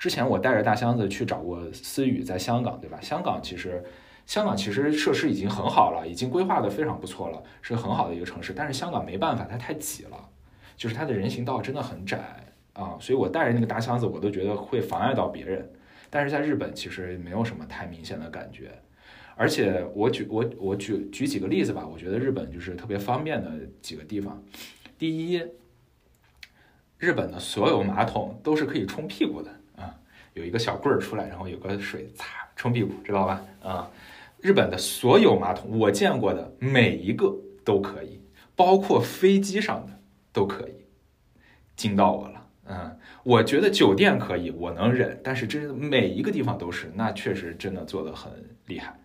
[0.00, 2.98] 之前我带着大箱子去找过思雨，在香港，对吧？
[3.02, 3.84] 香港其实，
[4.24, 8.54] 香港其实设施已经很好了，已经规划的非常不错了，是很好的一个城市。
[8.54, 10.28] 但是香港没办法，它太挤了，
[10.74, 12.18] 就是它的人行道真的很窄
[12.72, 15.70] 啊，所以我带着那个大箱子，我都觉得会妨碍到别人。
[16.08, 18.70] 但是在日本其实没有什么太明显的感觉，
[19.36, 23.50] 而且我举我我举举几个例子吧，我觉得日本就是特别方便的
[23.82, 24.42] 几个地方。
[24.98, 25.44] 第一，
[26.96, 29.59] 日本的所有马桶都是可以冲屁股的，
[30.34, 33.42] 有一个小棍儿出来，然后有个水擦冲屁股，知道吧？
[33.62, 33.90] 啊，
[34.40, 38.20] 日本的所有马桶我见过的每一个都可以，
[38.54, 40.00] 包括飞机上的
[40.32, 40.74] 都可以，
[41.76, 42.96] 惊到我了，嗯。
[43.22, 48.32] 我觉得酒店可以，我能忍，但是真每一个地方都是，那确实真的做的很
[48.66, 48.98] 厉害，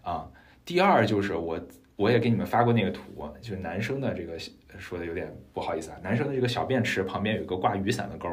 [0.00, 0.30] 啊。
[0.64, 1.60] 第二就是我
[1.96, 3.02] 我也给你们发过那个图，
[3.42, 4.38] 就是男生的这个
[4.78, 8.28] 说的有点不好意思啊，男生的这个小便池旁边有个挂雨伞的钩，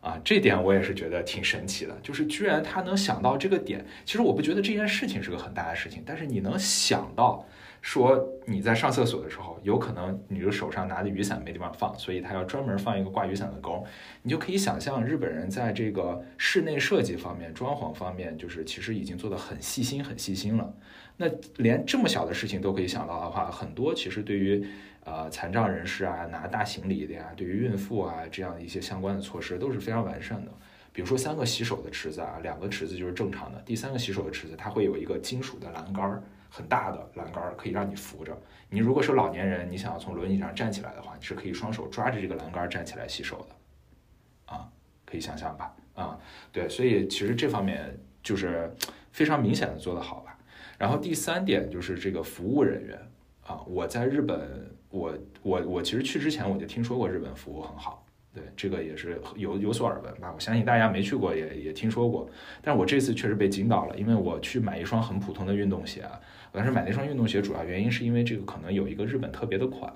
[0.00, 3.84] 啊，这点我也是觉得挺神奇的，就是居然他能想到这个点。
[4.04, 7.44] 其实我不觉得这件事情是个很大的事情，但是你能想到。
[7.82, 13.84] 说你在上厕所的时候，有可能你的手上拿的雨伞没地方放，所以他要专门放一个挂雨伞的钩。
[14.22, 20.74] 你就可以想象日本人在这个室内设计方面、装潢方面，就是其实已经做得很细心、很细心了。
[21.16, 21.26] 那
[21.58, 24.66] 连这么小的事情都可以想到的话，很多其实对于
[25.06, 30.52] 呃残障人士啊、拿大行李的呀、对于孕妇啊这样的一些相关的措施都是非常完善的。
[30.92, 36.22] 比如说三个洗手的池子啊，两个池子就是正常的，第三个洗手的池子它会有一个金属的栏杆儿。
[36.48, 38.34] 很大的栏杆儿可以让你扶着。
[38.70, 44.66] 你如果是老年人，你想要从轮椅上站起来的话，你是可以双手抓着这个栏杆站起来洗手的，啊，
[45.04, 45.76] 可以想象吧？
[45.94, 46.18] 啊，
[46.52, 48.72] 对，所以其实这方面就是
[49.10, 50.38] 非常明显的做得好吧。
[50.78, 52.98] 然后第三点就是这个服务人员
[53.44, 58.02] 啊，我在日本，我我我其实去之前我就听说过日本服务很好。
[58.34, 60.30] 对，这个也是有有所耳闻吧。
[60.34, 62.28] 我相信大家没去过也也听说过，
[62.60, 66.20] 但是我这次确实被惊到了，因为我去买一双很普通的运动鞋啊。
[66.52, 69.90] 我当时买那双运动鞋主要原因是因为这个可能有一个日本特别的款，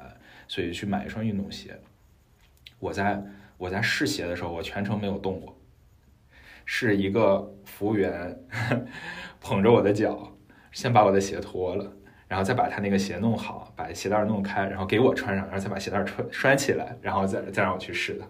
[0.49, 1.79] 所以去买一双运动鞋。
[2.79, 3.23] 我在
[3.59, 5.55] 我在试鞋的时候，我全程没有动过，
[6.65, 8.39] 是一个服务员
[9.39, 10.35] 捧着我的脚，
[10.73, 11.93] 先把我的鞋脱了。
[12.31, 18.25] 然后再把他那个鞋弄好，把鞋带弄开，然后给我穿上，然后再把鞋带穿拴起来，然后再再让我去试的，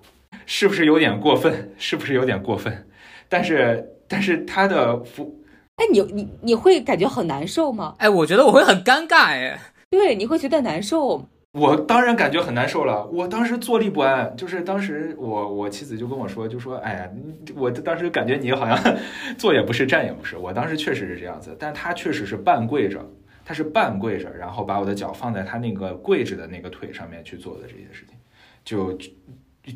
[0.46, 1.70] 是不是有点过分？
[1.76, 2.86] 是不是有点过分？
[3.28, 5.38] 但是但是他的服，
[5.76, 7.94] 哎，你你你会感觉很难受吗？
[7.98, 9.60] 哎，我觉得我会很尴尬，哎，
[9.90, 11.28] 对，你会觉得难受。
[11.52, 17.10] 我当然感觉很难受了，我当时坐立不安，就是当时我我妻子就跟我说，就说，哎呀，
[17.54, 18.96] 我当时感觉你好像
[19.36, 23.04] 坐也不是，站也不是，我当时确实是这样子，但他确实是半跪着。
[23.50, 28.16] 他是半跪着，然后把我的脚放在他那个跪着的那个腿上面去做的这些事情，
[28.64, 28.96] 就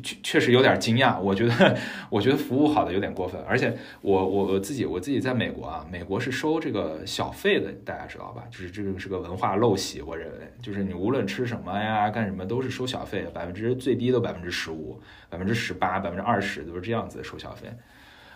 [0.01, 1.19] 确确实有点惊讶。
[1.19, 1.77] 我觉得，
[2.09, 3.41] 我觉得服务好的有点过分。
[3.41, 8.45] 而且我我我自己我自己在美国啊，美国是收这个小费的，大家知道吧？
[8.49, 14.97] 就是这个是个文化陋习，我认为，就是你无论吃什么呀、干什么都是收小费，百分之最低都百分之十五、
[15.29, 17.67] 百分之十八、百分之二十都是这样子收小费。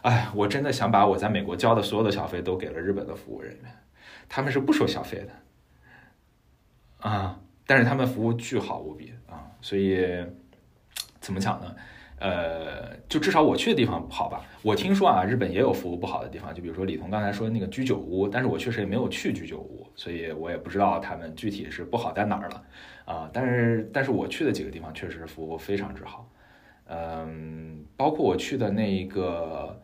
[0.02, 3.71] 哎，我真的想把我在美国交的所有的小费都给了日本的服务人员。
[4.30, 10.24] 他们是不收小费的，啊，但是他们服务巨好无比啊，所以
[11.20, 11.76] 怎么讲呢？
[12.20, 14.46] 呃，就至少我去的地方好吧。
[14.62, 22.63] 我听说啊，日本也有服务不好的地方，就比如说李彤刚才说那个居酒屋，但是我确实也没有去居酒屋，所以我也不知道他们具体是不好在哪儿了
[23.06, 23.30] 啊。
[23.34, 26.30] 但是，但是我去的几个地方确实服务非常之好，
[26.88, 29.82] 嗯，包括我去的那一个，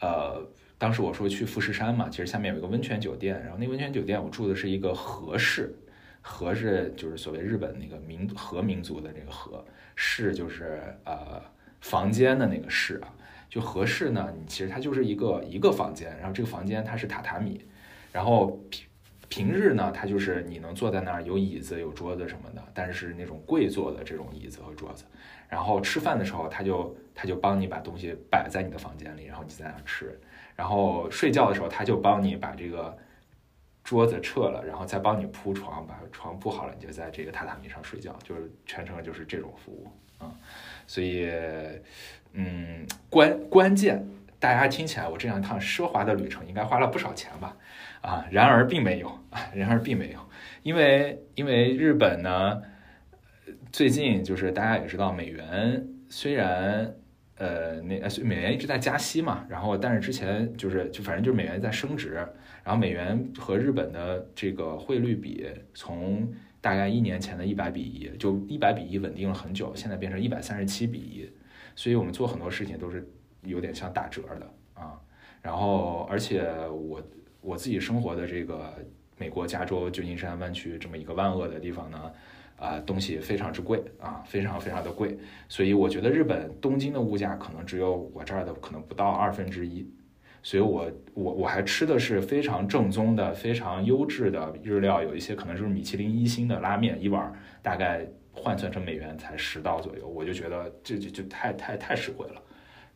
[0.00, 0.42] 呃。
[0.76, 5.74] 当时我说去富士山嘛，其实下面有一个温泉酒店，然后那温泉酒店我住的是一个和室，
[6.20, 11.40] 和是就是所谓日本那个民和民族的这个和室，就是呃
[11.80, 13.14] 房间的那个室啊，
[13.48, 17.64] 就和室呢，你其实它就是一个一个房间，然后这个房间它是榻榻米，
[18.12, 18.86] 然后平
[19.28, 25.04] 平日呢，它就是你能坐在那儿，有椅子、有桌子什么的，但是那种跪坐的这种椅子和桌子。
[25.48, 30.16] 然后吃饭的时候，他就他就帮你把东西摆在你的房间里，然后你在那吃。
[30.56, 32.96] 然后睡觉的时候，他就帮你把这个
[33.82, 39.88] 桌子撤了，然后再帮你铺床，把床铺好了，你就在这个榻榻米上睡觉，就是全程就是这种服务
[40.18, 40.32] 啊。
[40.86, 41.28] 所以，
[42.32, 44.06] 嗯，关关键，
[44.38, 47.56] 大家听起来我这样一趟奢华的旅程应该花了不少钱吧？
[48.00, 49.18] 啊，然而并没有，
[49.52, 50.20] 然而并没有，
[50.62, 52.62] 因为因为日本呢，
[53.72, 56.94] 最近就是大家也知道，美元虽然。
[57.36, 62.14] 呃，那，美元一直在加息嘛，然后但是之前就是就反正就是美元在升值，
[62.62, 65.44] 然后美元和日本的这个汇率比
[65.74, 71.28] 从大概一年前的一百比一，就一百比一稳定了很久，现在变成一百三十七比一，
[71.74, 73.04] 所以我们做很多事情都是
[73.42, 75.00] 有点像打折的啊。
[75.42, 77.02] 然后而且我
[77.40, 78.74] 我自己生活的这个
[79.18, 82.12] 美国加州旧金山湾区这么一个万恶的地方呢。
[82.64, 89.86] 啊，东西非常之贵啊，非常非常的贵，所以我觉得日本东京的物价可能只有我这儿的可能不到二分之一，
[90.42, 102.42] 所以我我我还吃的是非常正宗的、非常优质的日料，有一些可能就是米其林一星的拉面，一碗大概换算成美元才十刀左右，我就觉得这就就太太太实惠了，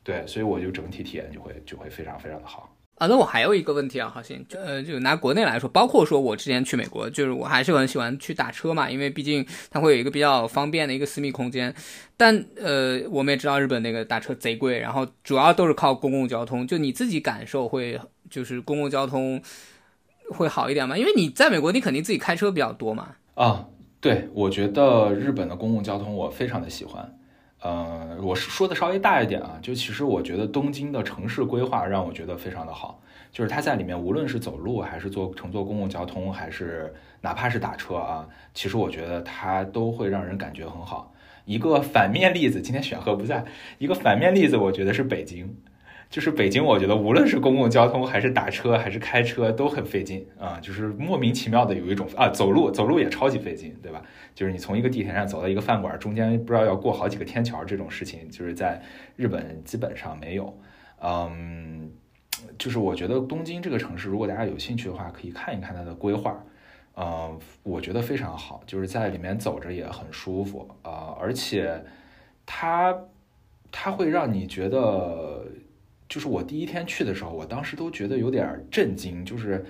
[0.03, 2.75] 对，所以我就整体体验就会就会非常非常的好。
[2.99, 11.73] 啊，那我还有一个问题啊，好像呃，就拿国内来说，包括说我之前去美国，就是我还是很喜欢去打车嘛，因为毕竟它会有一个比较方便的一个私密空间。
[12.17, 16.67] 但呃，我们也知道日本那个打车贼贵，然后主要都是靠公共交通。
[16.67, 19.41] 就你自己感受会就是公共交通
[20.31, 20.99] 会好一点吗？
[20.99, 23.15] 因为你在美国，你肯定自己开车比较多嘛。
[23.35, 23.67] 啊，
[24.01, 27.18] 对，我觉得日本的公共交通我非常的喜欢。
[27.61, 41.12] 呃，我是说的稍微大一点啊，就其实我觉得东京的城市规划让我觉得非常的好，就是它在里面无论是走路还是坐乘坐公共交通，还是哪怕是打车啊，其实我觉得它都会让人感觉很好。
[41.47, 43.44] 一个反面例子，今天选和不在，
[43.79, 45.57] 一个反面例子，我觉得是北京。
[46.11, 54.03] 就是北京，我觉得无论是公共交通还是打车还是开车都很费劲啊，就是莫名其妙的有一种啊，走路走路也超级费劲，对吧？
[54.35, 58.81] 就是你从一个地铁站走到一个饭馆，中间不知道要过好几个天桥，这种事情就是在
[59.16, 60.59] 日本基本上没有。
[61.03, 61.90] 嗯，
[62.59, 66.42] 就是我觉得东京这个城市，如果大家有兴趣的话，可以看一看它的规划，
[66.94, 71.85] 呃，我觉得非常好，就是在里面走着也很舒服啊，而且
[72.47, 72.97] 它
[73.71, 75.44] 它会让你觉得。
[76.09, 79.25] 就是我第一天去的时候，我当时都觉得有点震惊。
[79.25, 79.64] 就是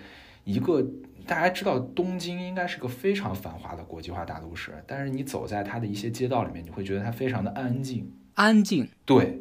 [0.44, 0.83] 一个
[1.27, 8.11] 大家知道东京应该是个非常繁华的国际化大都市，但是你走在它的一些街道里面，你会觉得它非常的安静。
[8.35, 9.40] 安静，对，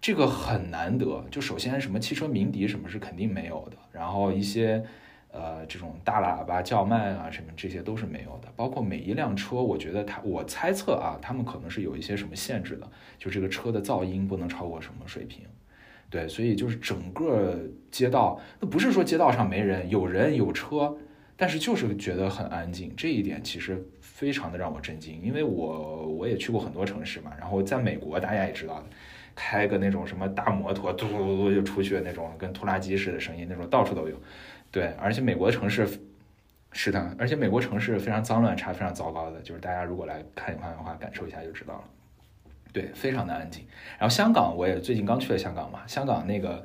[0.00, 1.24] 这个很难得。
[1.30, 4.82] 就首先什么汽车鸣笛什么是肯定没有的，然后一些
[5.30, 8.48] 呃这种大喇叭叫卖啊什么这些都是没有的。
[8.56, 15.44] 包括每一辆车，我觉得它我猜测啊，他们可能是有一些什么限制的，就这个车的噪音不能超过什么水平。
[16.14, 17.58] 对，所以就是整个
[17.90, 20.96] 街道，那不是说街道上没人，有人有车，
[21.36, 22.94] 但是就是觉得很安静。
[22.96, 28.80] 这一点其实非常的让我震惊，因为我我也去过很多城市嘛，然后在美国大家也知道，
[29.34, 34.14] 开个那种什么大摩托，嘟嘟嘟就出去那种，跟拖拉机似的声音，那种到处都有。
[34.70, 35.84] 对，而且美国城市
[36.70, 41.84] 是的，而且美国城市非常脏乱差，非常糟糕的，就是大家如果来看一看的话，感受一下就知道了。
[42.74, 43.64] 对，非常的安静。
[44.00, 45.86] 然后香港，我也最近刚去了香港嘛。
[45.86, 46.64] 香港那个，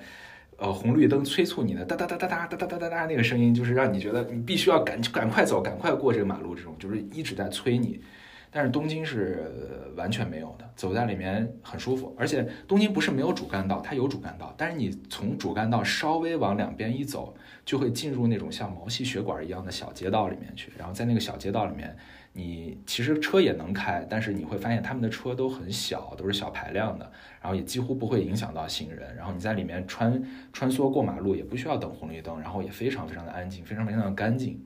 [0.57, 8.01] 呃，红绿灯催促你的哒哒哒哒哒哒哒哒哒哒那个声音，就是让你觉得你必须要赶赶快走，赶快过这个马路，这种就是一直在催你。
[8.49, 9.53] 但是东京是
[9.95, 12.15] 完全没有的，走在里面很舒服。
[12.17, 20.71] 而且东京不是没有主干道，它有主干道，但是你从主干道稍微往两边一走，就会进入那种像毛细血管一样的小街道里面去。
[20.75, 21.95] 然后在那个小街道里面。
[22.39, 29.13] 你其实车也能开，但是你会发现他们的车都很小，都是小排量的，然后也几乎不会影响到行人。
[29.17, 30.23] 然后你在里面穿
[30.53, 34.57] 穿梭过马路也不需要等红绿灯，然后也非常非常的安静，非常非常的干净，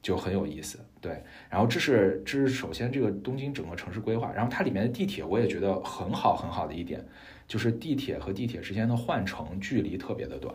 [0.00, 0.78] 就很有意思。
[1.02, 7.04] 对，然后这是这是首先这个东京整个城市规划，然后它里面的地铁我也觉得很好很好的一点，
[7.46, 10.54] 就是地铁和地铁之间的换乘距离特别的短。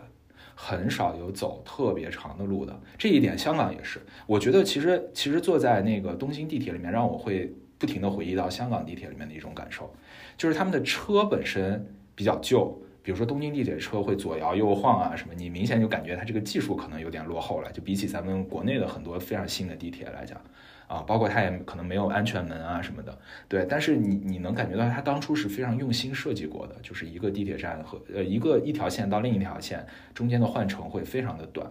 [0.59, 4.01] 很少有走特别长的路的，这一点香港也是。
[4.25, 9.93] 我觉得其实其实坐在那个东京地铁里面，让我会不停的回忆到香港地铁里面的一种感受，
[10.35, 20.41] 就是他们的车本身比较旧，比如说东京地铁车会左摇右晃啊什么，你明显就感觉它这个技术可能有点落后了，就比起咱们国内的很多非常新的地铁来讲。
[20.87, 23.17] 啊，包括它也可能没有安全门啊什么的，
[23.49, 31.69] 对，但是你你能感觉到它当初是非常用心设计过的，就是一个地铁站和呃一个一条线到另一条线中间的换乘会非常的短，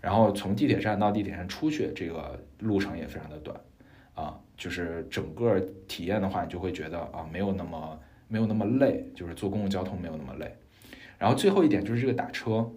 [0.00, 3.56] 然后从地铁站到地铁站出去，这个路程也非常的短，
[4.14, 10.52] 啊，就是整个体验的话，你就会觉得啊，没有那么没有那么累，就是坐公共交通没有那么累。
[11.18, 12.68] 然后最后一点就是这个打车，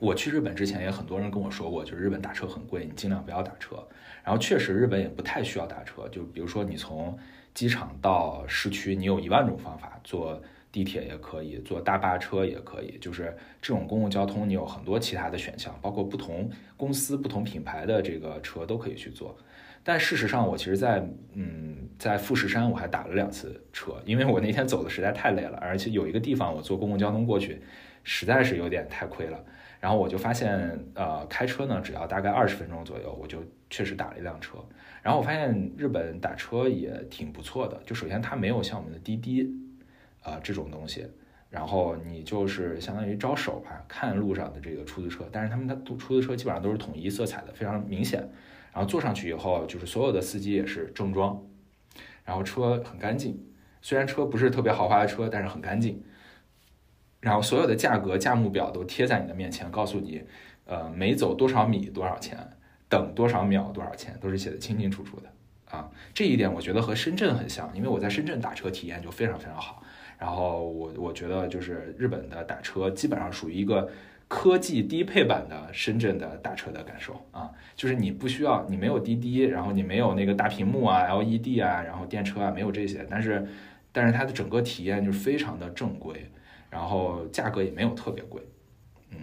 [0.00, 3.76] 我去日本之前也很多人跟我说过，就是日本打车很贵，你尽量不要打车。
[4.22, 7.18] 然后确实日本也不太需要打车，就比如说你从
[7.54, 10.40] 机场到市区，你有一万种方法坐。
[10.70, 19.34] 地铁也可以，坐大巴车也可以，就是这种公共交通，你有很多其他的选项，包括不同公司、不同品牌的这个车都可以去坐。
[19.82, 27.62] 但事实上，我其实，在嗯，在富士山我还打了两次车，因为我那天走的实在太累了，而且有一个地方我坐公共交通过去，
[28.04, 29.42] 实在是有点太亏了。
[29.80, 34.58] 然后我就发现，呃，开车呢只要大概二十分钟左右，我就确实打了一辆车。
[35.02, 39.48] 然后我发现日本打车也挺不错的，就首先它没有像我们的滴滴。
[40.20, 41.06] 啊，这种东西，
[41.48, 48.20] 然后你就是相当于招手吧，看路上的这个出租车，但是他们的出租车基本上都是统一色彩的，非常明显。
[48.72, 51.40] 然后坐上去以后，就是所有的司机也是正装，
[52.24, 53.40] 然后车很干净，
[53.80, 56.02] 虽然车不是特别豪华的车，但是很干净。
[57.20, 60.22] 然后所有的价格价目表都贴在你的面前，告诉你，
[60.66, 62.38] 呃，每走多少米多少钱，
[62.88, 65.76] 等多少秒多少钱，都是写的清清楚楚的。
[65.76, 69.82] 啊，这一点我觉得和深圳很像，因为我在深圳打车体验就非常非常好。
[70.18, 73.88] 然后我我觉得就是日本的打车基本上属于一个
[74.26, 83.46] 科技低配版的深圳的打车的感受啊，就是你不需要你没有滴滴，然后你没有那个大屏幕啊 LED 啊，然后电车啊没有这些，但是
[83.92, 86.30] 但是它的整个体验就是非常的正规，
[86.70, 88.42] 然后价格也没有特别贵，
[89.10, 89.18] 嗯，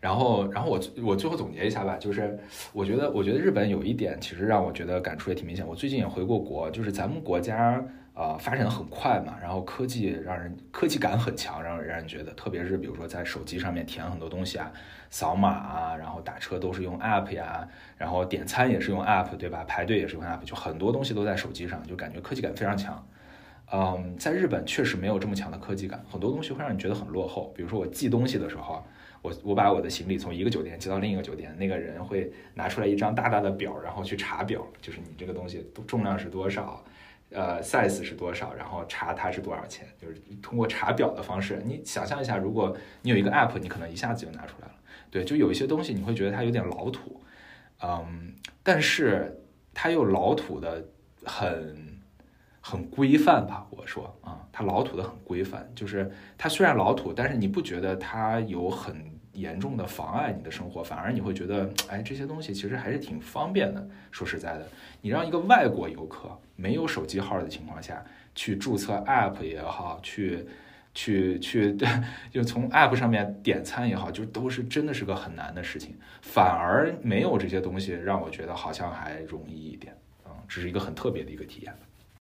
[0.00, 2.38] 然后然后我我最后总结一下吧，就是
[2.72, 7.84] 我觉得我觉得日本有一点其实让我觉得感触也挺明显，我最近也回过国，就是咱们国家。
[8.12, 14.70] 呃，发展的很快嘛，然后科技让人科技感很强，让让人觉得，特别是比如说在手机上面填很多东西啊，
[15.08, 17.66] 扫码啊，然后打车都是用 app 呀，
[17.96, 19.64] 然后点餐也是用 app，对吧？
[19.66, 23.02] 排队也是用 app，就很多东西都在手机上，就感觉科技感非常强。
[23.72, 27.52] 嗯，在日本确实没有这么强的科技感，很多东西会让你觉得很落后。
[27.54, 28.84] 比如说我寄东西的时候，
[29.22, 36.84] 我我把我的行李从一个酒店寄到另一个酒店，那个人会拿出来一张大大的表，然后去查表，就是你这个东西重量是多少。
[37.32, 38.52] 呃，size 是多少？
[38.54, 39.86] 然后查它是多少钱？
[40.02, 41.62] 就是通过查表的方式。
[41.64, 44.74] 你想象一下，如果你有一个 app，你可能一下子就拿出来了。
[45.12, 47.22] 对，就有一些东西你会觉得它有点老土，
[47.84, 49.40] 嗯，但是
[49.72, 50.84] 它又老土的
[51.24, 51.89] 很
[52.70, 53.66] 很规范吧？
[53.70, 63.84] 我说啊，它老土的很规范，就是它虽然老土，但是你不觉得它有很严重的妨碍你的生活，反而你会觉得，哎，这些东西其实还是挺方便的。
[64.12, 64.68] 说实在的，
[65.00, 66.30] 你让一个外国游客。
[66.60, 68.04] 没有手机号的情况下
[68.34, 70.46] 去注册 App 也好，去
[70.92, 71.74] 去去，
[72.30, 75.96] 就从 App 上面点餐也好，就都是真的是个很难的事情。
[76.20, 79.96] 反而没有这些东西，让我觉得好像还容易一点。
[80.26, 81.74] 嗯，这是一个很特别的一个体验。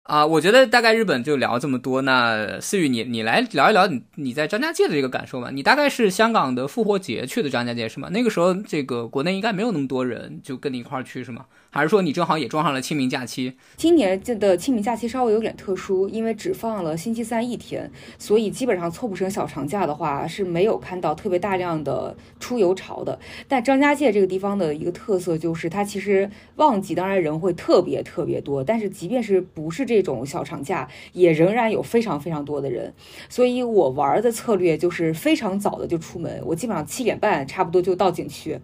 [0.06, 2.02] 啊，我觉得大概日本就聊这么多。
[2.02, 5.50] 那思雨，你你来聊一聊你你在张家界的这个感受吧。
[5.52, 8.08] 你大概是香港的复活节去的张家界是吗？
[8.12, 11.46] 那个时候这个国内应该没有那么多人，就跟你一块儿去是吗？
[11.70, 13.52] 还是说你正好也撞上了清明假期？
[13.76, 23.18] 今年的清明假期稍微有点特殊，因为只放了星期三一天，所以基本上凑不成小长假的话，是没有看到特别大量的出游潮的。
[23.46, 32.94] 但张家界这个地方的一个特色就是，它其实旺季当然人会特别特别多，但是即便是不是这种小长假，也仍然有非常非常多的人。
[33.28, 38.58] 所以我玩的策略就是非常早的就出门，我基本上七点半差不多就到景区。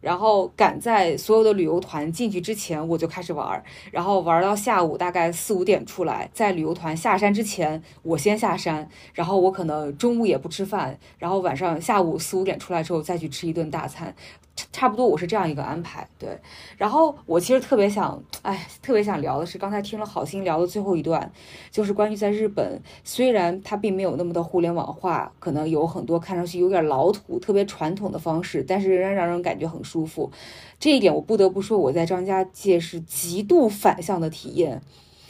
[0.00, 14.14] 然后赶在所有的旅游团进去之前，我就开始玩儿，然后玩到下午大概四五点出来，在旅游团下山之前，我先下山，然后我可能中午也不吃饭，然后晚上下午四五点出来之后再去吃一顿大餐。
[14.72, 16.38] 差不多我是这样一个安排，对。
[16.76, 21.30] 然后我其实特别想，哎，特别想聊的是，刚才听了好心聊的最后一段，
[21.70, 30.30] 就是关于在日本，虽然它并没有那么的互联网化，可能有很多看上去有点老土、特别传统的方式，但是仍然让人感觉很舒服。
[30.78, 34.80] 这一点我不得不说，我在张家界是极度反向的体验，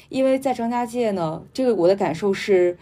[0.09, 2.79] 因为在张家界呢，这个我的感受是，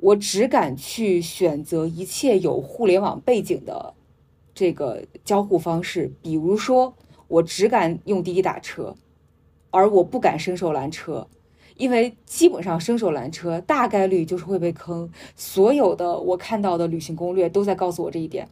[0.00, 3.94] 我只敢去选择一切有互联网背景的。
[4.54, 6.94] 这个交互方式，比如说，
[7.26, 8.94] 我只敢用滴滴打车，
[9.70, 11.26] 而我不敢伸手拦车，
[11.76, 15.10] 因为基本上伸手拦车大概率就是会被坑。
[15.34, 18.48] 所有的我看到的旅行攻略都在告诉我这一点。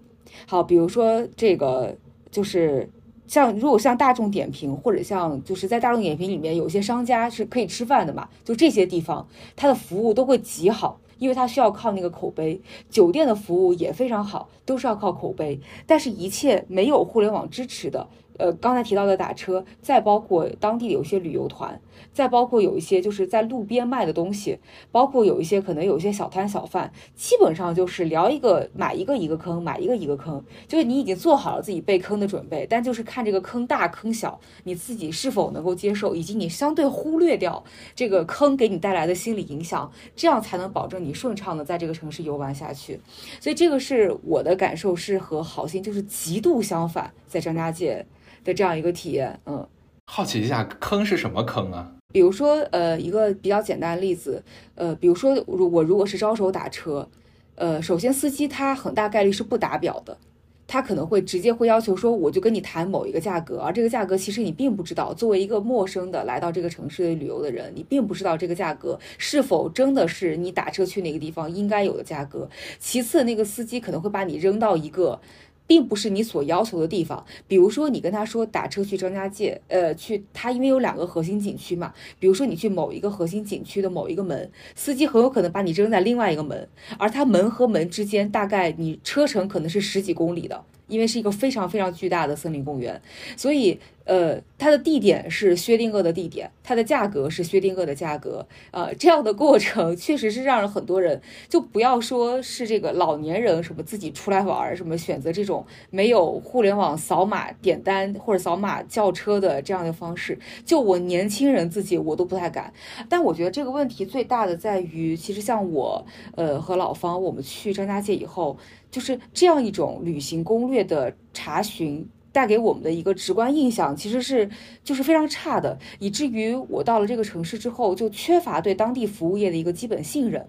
[0.46, 1.96] 好，比如说这个
[2.30, 2.88] 就是
[3.28, 10.98] 像如果像大众点评或者像就是在大众点评里面有些商家是可以吃饭的嘛，就这些地方它的服务都会极好。
[11.22, 12.60] 因为它需要靠那个口碑。
[12.90, 15.60] 酒店的服务也非常好，都是要靠口碑。
[15.86, 18.08] 但是，一切没有互联网支持的。
[18.38, 21.80] 呃，刚才提到的打车，再包括当地有些旅游团，
[22.12, 24.58] 再包括有一些就是在路边卖的东西，
[24.90, 37.62] 包括有一些可能有一些小摊小贩，基本上就是聊一个买一个一个坑，买一个一个坑，就是你已经做好了自己被坑的准备，但就是看这个坑大坑小，你自己是否能够接受，以及你相对忽略掉
[37.94, 42.98] 这个坑给你带来的心理影响，这样才能保证你顺畅的在这个城市游玩下去。
[43.40, 48.04] 所以这个是我的感受，是和好心就是极度相反，在张家界。
[48.44, 49.64] 的这样一个体验，嗯，
[50.06, 51.90] 好奇一下，坑是什么坑啊？
[52.12, 54.42] 比如说，呃，一个比较简单的例子，
[54.74, 57.08] 呃，比如说，如我如果是招手打车，
[57.54, 60.18] 呃，首先司机他很大概率是不打表的，
[60.66, 72.46] 他可能会直接会要求说，我就跟你谈某一个价格，而这个价格其实你并不知道，作为一个陌生的来到这个城市旅游的人，你并不知道这个价格是否真的是你打车去那个地方应该有的价格。
[72.78, 75.18] 其次，那个司机可能会把你扔到一个。
[75.66, 90.64] 并不是你所要求的地方，比如说你跟他说打车去张家界，呃，去他因为有两个核心景区嘛，比如说你去某一个核心景区的某一个门，司机很有可能把你扔在另外一个门，而他门和门之间大概你车程可能是十几公里的。
[90.92, 93.00] 因为是一个非常非常巨大的森林公园，
[93.34, 112.70] 所以呃，它的地点是薛定谔的地点，它的价格是薛定谔的价格，呃，这样的过程确实是让人很多人就不要说是这个老年人什么自己出来玩儿什么选择这种没有互联网扫码点单或者扫码叫车的这样的方式，就我年轻人自己我都不太敢。
[113.08, 118.58] 但我觉得这个问题最大的在于，其实像我呃和老方，我们去张家界以后。
[118.92, 124.48] 就是这样一种旅行攻略的查询带给我们的一个直观印象，其实是
[124.84, 130.46] 就是非常差的，以至于我到了这个城市之后就缺乏对当地服务业的一个基本信任，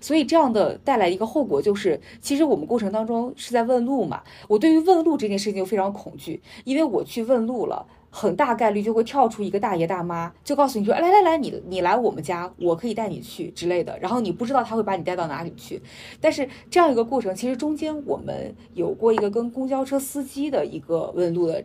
[0.00, 7.86] 所以这样的带来一个后果就是，其实我们过程当中是在问路嘛，我对于问路这件事情就非常恐惧，因为我去问路了。
[8.16, 13.98] 很大概率就会跳出一个大爷大妈，就告诉你说，来来来，你你来我们家，我可以带你去之类的。
[14.00, 15.78] 然后你不知道他会把你带到哪里去。
[16.18, 21.62] 但是这样一个过程，其实中间我们有过一个跟公交车司机的一个问路的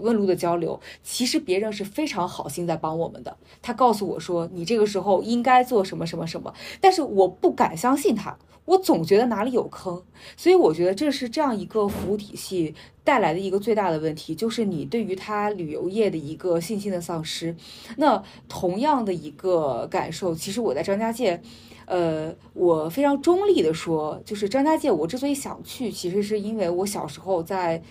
[0.00, 0.78] 问路的交流。
[1.02, 6.52] 其实别人是非常好心在帮我们的，他告诉我说，你这个时候应该做什么什么什么。
[6.80, 10.02] 但是我不敢相信他，我总觉得哪里有坑。
[10.36, 12.74] 所以我觉得这是这样一个服务体系。
[13.04, 17.54] 带来的一个最大的问题，就是你对于他旅游业的一个信心的丧失。
[17.98, 21.38] 那同样的一个感受，其实我在张家界，
[21.84, 27.82] 呃，我非常中立的说，就是张家界，我之所以想去，其实是因为我小时候在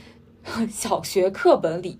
[0.70, 2.00] 小学课本里。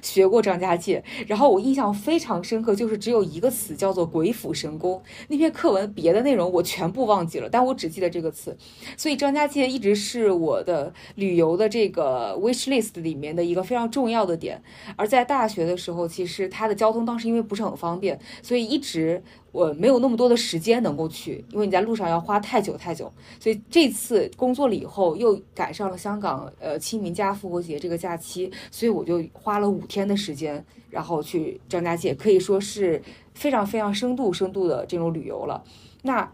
[0.00, 5.02] 学过张家界，然后我印象非常深刻，就是只有一个词叫做“鬼斧神工”。
[5.26, 8.56] 那篇课文别的内容我全部忘记了，但我只记得这个词。
[8.96, 14.62] 所以张家界一直是我的旅游的这个 wish list 里面的一个非常重要的点。
[14.94, 19.24] 而在大学的时候，其实它的交通当时因为不是很方便，所以一直。
[19.54, 33.00] 我没有那么多的时间能够去，因为你在路上要花太久太久，所以这次工作了以后又赶上了香港呃清明加复活节这个假期，所以我就花了五天的时间，然后去张家界，可以说是
[33.32, 35.62] 非常非常深度深度的这种旅游了。
[36.02, 36.28] 那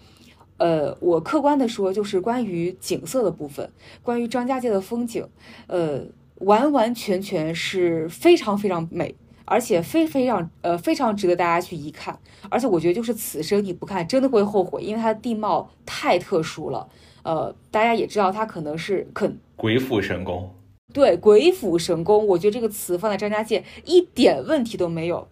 [0.56, 3.70] 呃，我客观的说，就是关于景色的部分，
[4.02, 5.28] 关于张家界的风景，
[5.66, 6.02] 呃，
[6.36, 9.14] 完完全全是非常非常美。
[9.50, 12.16] 而且非非常呃非常值得大家去一看，
[12.48, 16.88] 而且我觉得就是此生你不看真的会后悔，因为它的地貌太特殊了。
[17.24, 20.54] 呃，大家也知道它可能是肯鬼斧神工，
[20.94, 25.26] 对鬼斧神工，我觉得这个词放在张家界一点问题都没有。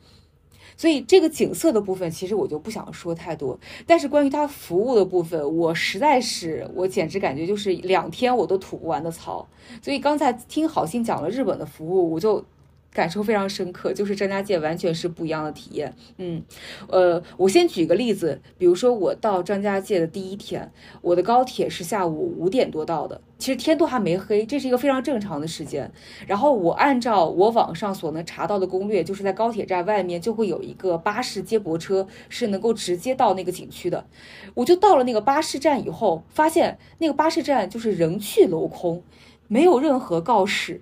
[0.76, 3.56] 所以这个景色的部分其实我就不想说太多，
[3.86, 9.48] 但是关于它服务的部分，我实在是我简直感觉就是两天我都吐不完的槽。
[9.80, 12.44] 所以刚才听好心讲了日本的服务，我就。
[12.92, 15.94] 感受非常深刻，就是张家界完全是不一样的体验。
[16.16, 16.42] 嗯，
[16.88, 20.72] 呃，我先举个例子，比如说我到张家界的第一天，
[21.02, 25.92] 我的高铁是下午五点多到的，其实天都还没黑，这是一个非常正常的时间。
[26.26, 34.06] 然后我按照我网上所能查到的攻略，就是在高铁站外面就会有一个巴士接驳车，是能够直接到那个景区的。
[34.54, 39.02] 我就到了那个巴士站以后，发现那个巴士站就是人去楼空，
[39.46, 40.80] 没有任何告示。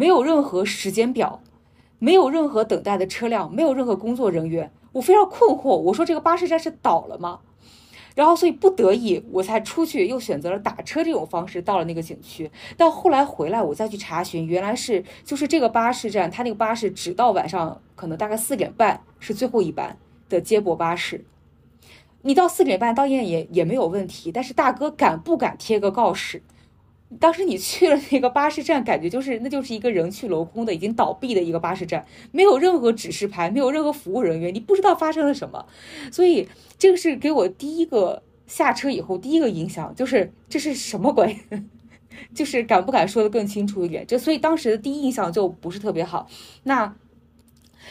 [0.00, 1.42] 没有任何时间表，
[1.98, 5.76] 没有任何等待的车辆，没有任何工作人员，我非常困惑。
[5.76, 7.40] 我说这个巴士站是倒了吗？
[8.14, 12.50] 然后所以不得已我才出去，又选择了打车这种方式到了那个景区。
[12.78, 19.98] 到后来回来，我再去查询，原来是就是这个巴士站，它那个巴士只到晚上可能大概四点半是最后一班
[20.30, 21.26] 的接驳巴士。
[22.22, 26.42] 你到四点半到店也也没有问题，但是大哥敢不敢贴个告示？
[27.18, 35.66] 当时你去了那个巴士站，感觉就是那就是一个人去楼空的、已经倒闭的一个巴士站，没有任何指示牌，没有任何服务人员，你不知道发生了什么。
[36.12, 36.48] 所以
[36.78, 41.36] 这个是给我第一个下车以后第一个影响，就是这是什么鬼？
[42.32, 44.06] 就是敢不敢说的更清楚一点？
[44.06, 46.28] 就所以当时的第一印象就不是特别好。
[46.62, 46.94] 那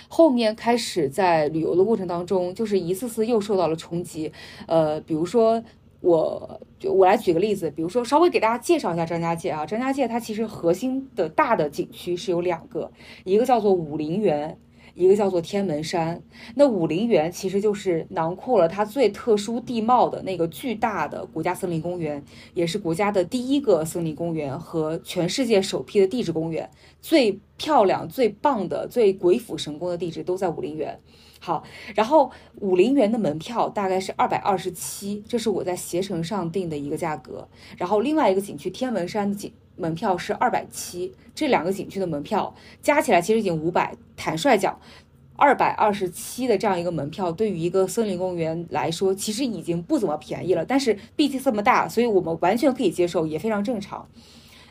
[0.08, 4.32] 后面开始在旅游的过程当中，就是一次次又受到了冲击。
[4.66, 5.62] 呃，比如说。
[6.02, 12.90] 我就我来举个例子，比如说稍微给大家介绍一下张家界啊，张家界它其实核心的大的景区是有两个，
[13.26, 14.58] 一个叫做武陵源，
[14.94, 16.22] 一个叫做天门山。
[16.56, 22.24] 那武陵源其实就是囊括了它最特殊地貌的那个巨大的国家森林公园，
[22.54, 26.70] 也是国家的第一个森林公园和全世界首批的地质公园，
[27.02, 30.98] 最漂亮、最棒的、最鬼斧神工的地质都在武陵源。
[31.40, 31.64] 好，
[31.96, 37.48] 然后武陵源的门票大概是二百二十七，这是我在携程上订的一个价格。
[37.78, 43.96] 然后另外一个景区天文山的景门票是二百七，这两个景区的门票加起来其实已经五百。
[44.18, 44.78] 坦率讲，
[45.38, 50.66] 二百二十七的这样一个门票，对于一个森林公园来说，其实已经不怎么便宜了。
[50.66, 54.06] 但是毕竟这么大，所以我们完全可以接受，也非常正常。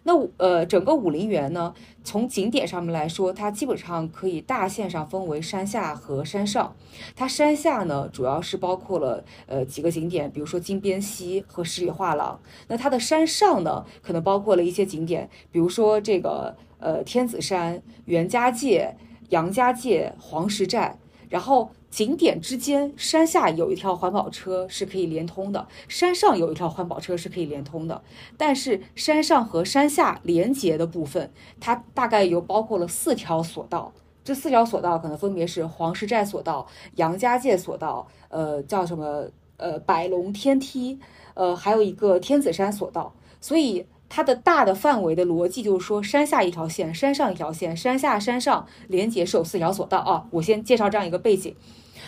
[0.05, 1.74] 那呃，整个武陵源呢，
[2.05, 6.74] 从景点上面来说，它基本上可以大线上分为山下和山上。
[7.14, 12.40] 它山下呢，主要是包括了呃几个景点，比如说金鞭溪和十里画廊。
[12.68, 18.96] 那它的山上呢，可能包括了一些景点，比如说这个呃天子山、袁家界、
[19.28, 21.70] 杨家界、黄石寨，然后。
[21.91, 28.03] 景点之间，山下有一条环保车是可以连通的，山上有一条环保车是可以连通的。
[28.36, 33.93] 但是山上和山下连接的部分，它大概有包括了四条索道。
[34.22, 36.66] 这四条索道可能分别是黄石寨索道、
[36.97, 39.28] 杨家界索道，呃，叫什么？
[39.57, 41.01] 呃，百龙天梯，
[41.34, 43.14] 呃，还有一个天子山索道。
[43.41, 43.86] 所以。
[44.09, 50.27] 它的大的范围的逻辑就是说，山下一条线，山上一条线，山下山上连接是有四条索道啊。
[50.31, 51.55] 我先介绍这样一个背景。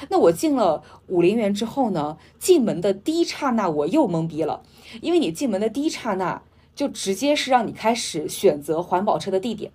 [0.08, 4.62] 那我进了武陵源之后呢，进门的第一刹那我又懵逼了，
[5.02, 6.42] 因为你进门的第一刹那
[6.74, 9.70] 就直接是让你开始选择环保车的地点，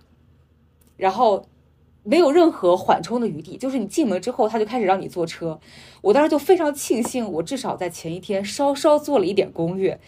[0.96, 1.46] 然后
[2.02, 5.60] 没有任何缓冲的余地，就是你进门之后他就开始让你坐车。
[6.00, 10.00] 我当时就非常庆幸，我至少在前一天稍稍做了一点攻略。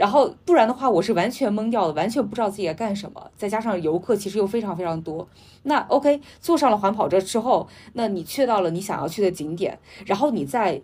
[0.00, 3.30] 然后不然的话，我是完全懵掉的，完全不知道自己在干什么。
[3.36, 5.28] 再加上游客其实又非常非常多。
[5.64, 10.80] 那 OK，坐上了环跑车之后，那你去到了你想要去的景点，然后你再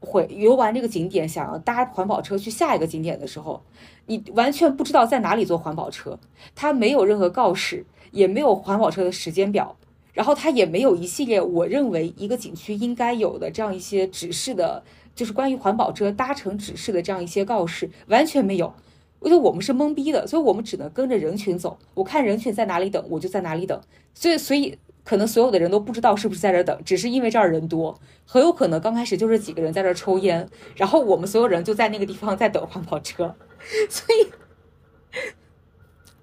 [0.00, 3.60] 回游完这个景点，想要搭环保车去下一个景点的时候，
[4.06, 6.18] 你完全不知道在哪里坐环保车，
[6.54, 9.76] 它没有任何告示，也没有环保车的时间表，
[10.14, 14.82] 然后它也没有一系列我认为一个景区应该有的这样一些指示的。
[15.14, 18.74] 就是关于环保车搭乘指示的这样一些告示，完全没有。
[19.20, 21.78] 我觉得我们是懵逼的，所以我们只能跟着人群走。
[21.94, 23.80] 我看人群在哪里等，我就在哪里等。
[24.12, 30.46] 所以，所以可能所有的人都不知道是不是在这等，只是因为这儿人多，很有可能刚开始就是几个人在这抽烟，
[30.76, 33.34] 然后我们所有人就在那个地方在等环保车，
[33.88, 34.28] 所以。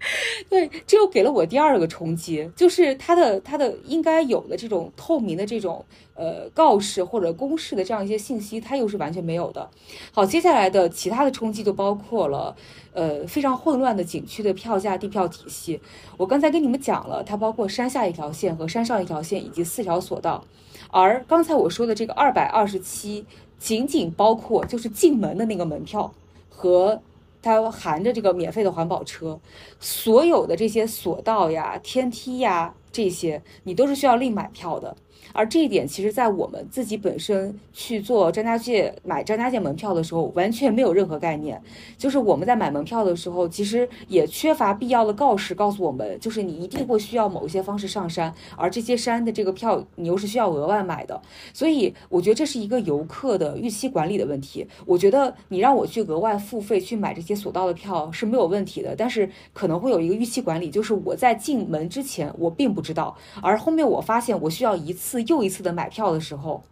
[0.49, 5.85] 对，这又给了我第二个冲击，就是它的它的应该有的这种透明的这种
[6.15, 9.69] 呃告示或者公示的这样一些信息，它又是完全没有的。
[10.11, 12.55] 好，接下来的其他的冲击就包括了
[12.93, 15.79] 呃非常混乱的景区的票价、地票体系。
[16.17, 20.43] 我刚才跟你们讲了，它包括山下一条线和山上一条线以及四条索道，
[20.89, 23.23] 而刚才我说的这个二百二十七，
[23.59, 26.11] 仅仅包括就是进门的那个门票
[26.49, 26.99] 和。
[27.41, 29.39] 它含着这个免费的环保车，
[29.79, 34.95] 所有的这些索道呀、天梯呀这些，你都是需要另买票的。
[35.33, 41.61] 而这一点，其实，在我们自己本身去做张家界买张家界门票的时候，完全没有任何概念。
[41.97, 51.21] 就是我们在买门票的时候，其实也缺乏必要的告示，告诉我们，就是你一定会需要某一些方式上山，而这些山的这个票，你又是需要额外买的。
[51.53, 54.67] 所以，我觉得这是一个游客的预期管理的问题。
[54.85, 65.20] 我觉得你让我去额外付费去买这些索道的票是没有问题的，但是可能会有一个预期管理，就是我在进门之前我并不知道，而后面我发现我需要一次。
[65.23, 66.63] 又一次的买票的时候，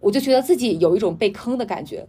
[0.00, 2.06] 我就觉得自己有一种被坑的感觉，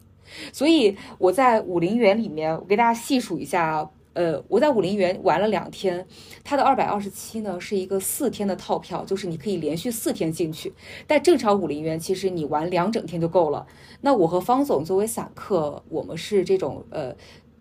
[0.52, 6.06] 所以我在武陵源里面，我给大家细数一下，呃，我在武陵源玩了两天，
[6.44, 10.74] 它的二百二十七呢是一个四天的套票，就是你可以连续四天进去，
[11.08, 13.66] 但正常武陵源其实你玩两整天就够了。
[14.02, 17.16] 那我和方总作为散客，我们是这种呃。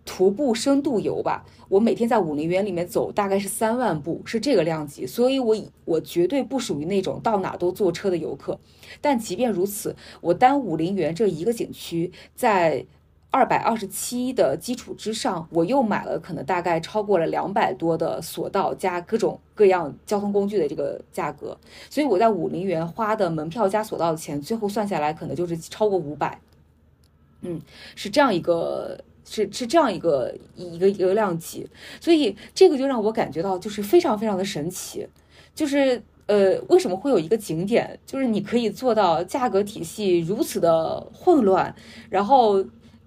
[0.05, 8.59] 徒步深度游吧，我每天在武陵源里面走大概是三万步，是这个量级，所以我我绝对不属于那种到哪都坐车的游客。
[9.00, 12.84] 但即便如此，我单武陵源这一个景区，在
[13.30, 26.38] 二百二十七的基础之上，我又买了可能大概超过了两百多的索道加各种各样交通工具的这个价格，所以我在武陵源花的门票加索道的钱，最后算下来可能就是超过五百。
[27.40, 27.61] 嗯，
[27.96, 29.00] 是这样一个。
[29.25, 31.66] 是是这样一个一个一个量级，
[32.01, 35.07] 所以这个就让我感觉到就是非常非常的神奇，
[35.55, 41.75] 就是呃为什么会有一个景点，就是你可以做到价格体系如此的混乱，
[42.11, 42.64] 然后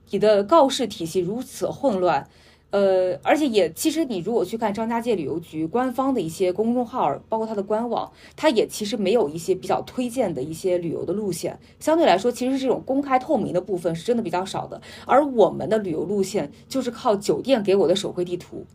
[0.09, 2.28] 你的告示体系如此混乱。
[2.70, 11.57] 呃，而且也，其实你如果去看张家界旅游局官方的一些公众号，包括它的官网，它也其实没有一些比较推荐的一些旅游的路线。
[11.80, 14.82] 相对来说，其实这种公开透明的部分是真的比较少的。
[15.05, 18.65] 而我们的旅游路线就是靠酒店给我的手绘地图，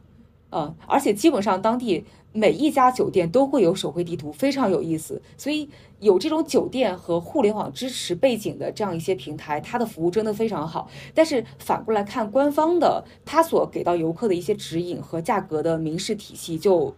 [0.52, 2.04] 啊，而且基本上当地。
[2.34, 5.20] 每一家酒店都会有手绘地图，非常有意思。
[5.36, 5.68] 所以
[6.00, 10.88] 有这种酒店和互联网支持背景的这样一些平台，它的服务真的非常好。
[11.14, 16.96] 但是反过来看，官方的它所给到游客的一些指引和价格的明示体系，就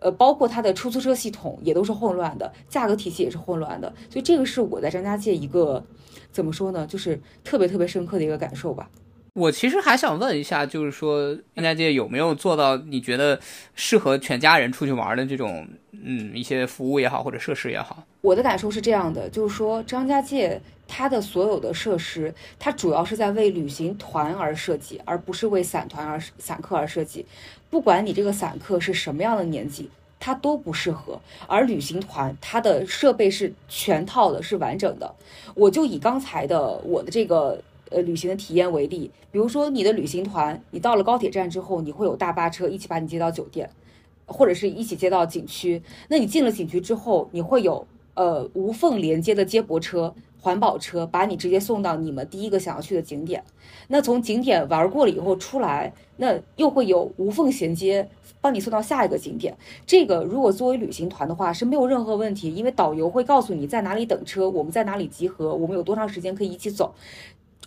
[0.00, 3.94] 呃包括它的出租车系统也都是混乱的，价格体系也是混乱的。
[4.10, 5.84] 所以这个是我在张家界一个
[6.32, 8.90] 怎么说呢，就是特别特别深刻的一个感受吧。
[9.34, 13.40] 我其实还想问一下，就是说张家界有没有做到你觉得
[13.74, 18.04] 适合全家人出去玩的这种，嗯，一些服务也好，或者设施也好？
[18.20, 27.24] 我的感受是这样的，就是说张家界它的所有的设施，它主要是在为旅行团而设计，而不是为散团而散客而设计。
[27.70, 29.88] 不管你这个散客是什么样的年纪，
[30.20, 31.18] 它都不适合。
[31.46, 35.14] 而旅行团它的设备是全套的，是完整的。
[35.54, 37.58] 我就以刚才的我的这个。
[37.94, 43.68] 呃，旅行的体验为例，比如说你的旅行团，你到了高铁站之后，你会有大巴车一起把你接到酒店，
[44.26, 45.82] 或者是一起接到景区。
[46.08, 53.44] 那你进了景区之后，你会有呃无缝连接的接驳车、环保车，把你直接送到你们第一个想要去的景点。
[53.88, 58.08] 那从景点玩过了以后出来，那又会有无缝衔接，
[58.40, 59.56] 帮你送到下一个景点。
[59.86, 66.94] 这个如果作为旅行团的话是没有任何问题，因为导游会告诉你在哪里等车，我们在哪里集合，我们有多长时间可以一起走。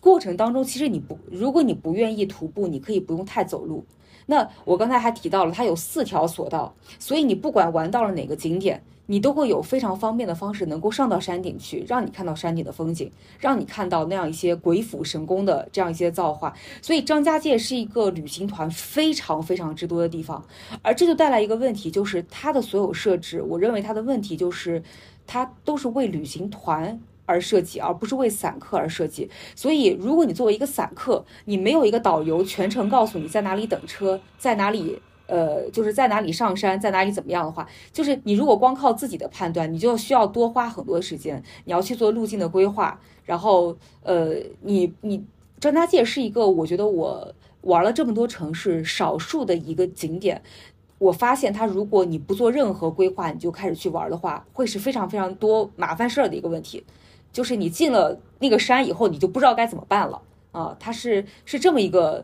[0.06, 3.84] 过程当中，其实你不，如果你不愿意徒步，你可以不用太走路。
[4.28, 16.54] 那我刚才还提到了，它有四条索道，所以你不管玩到了哪个景点，你都会有非常方便的方式能够上到山顶去，让你看到山顶的风景，让你看到那样一些鬼斧神工的这样一些造化。
[16.84, 20.46] 所以张家界是一个旅行团非常非常之多的地方，
[20.84, 24.84] 而这就带来一个问题，就是它的所有设置，我认为它的问题就是，
[25.26, 27.02] 它都是为旅行团。
[27.26, 29.30] 而设计，而不是为散客而设计。
[29.56, 43.00] 所以，如果你作为一个散客，你没有一个导游全程告诉你在哪里等车，在哪里，呃，就是在哪里上山，在哪里怎么样的话，就是你如果光靠自己的判断，你就需要多花很多时间，你要去做路径的规划。
[43.24, 45.26] 然后，呃，你你
[45.60, 50.40] 张家界是一个，我觉得我玩了这么多城市，少数的一个景点。
[51.00, 56.84] 我发现，它如果你不做任何规划，你就开始去玩的话，会是非常非常多麻烦事儿的一个问题。
[57.36, 60.22] 就是你进了那个山以后，你就不知道该怎么办了
[60.54, 60.74] 啊！
[60.80, 62.24] 它是是这么一个，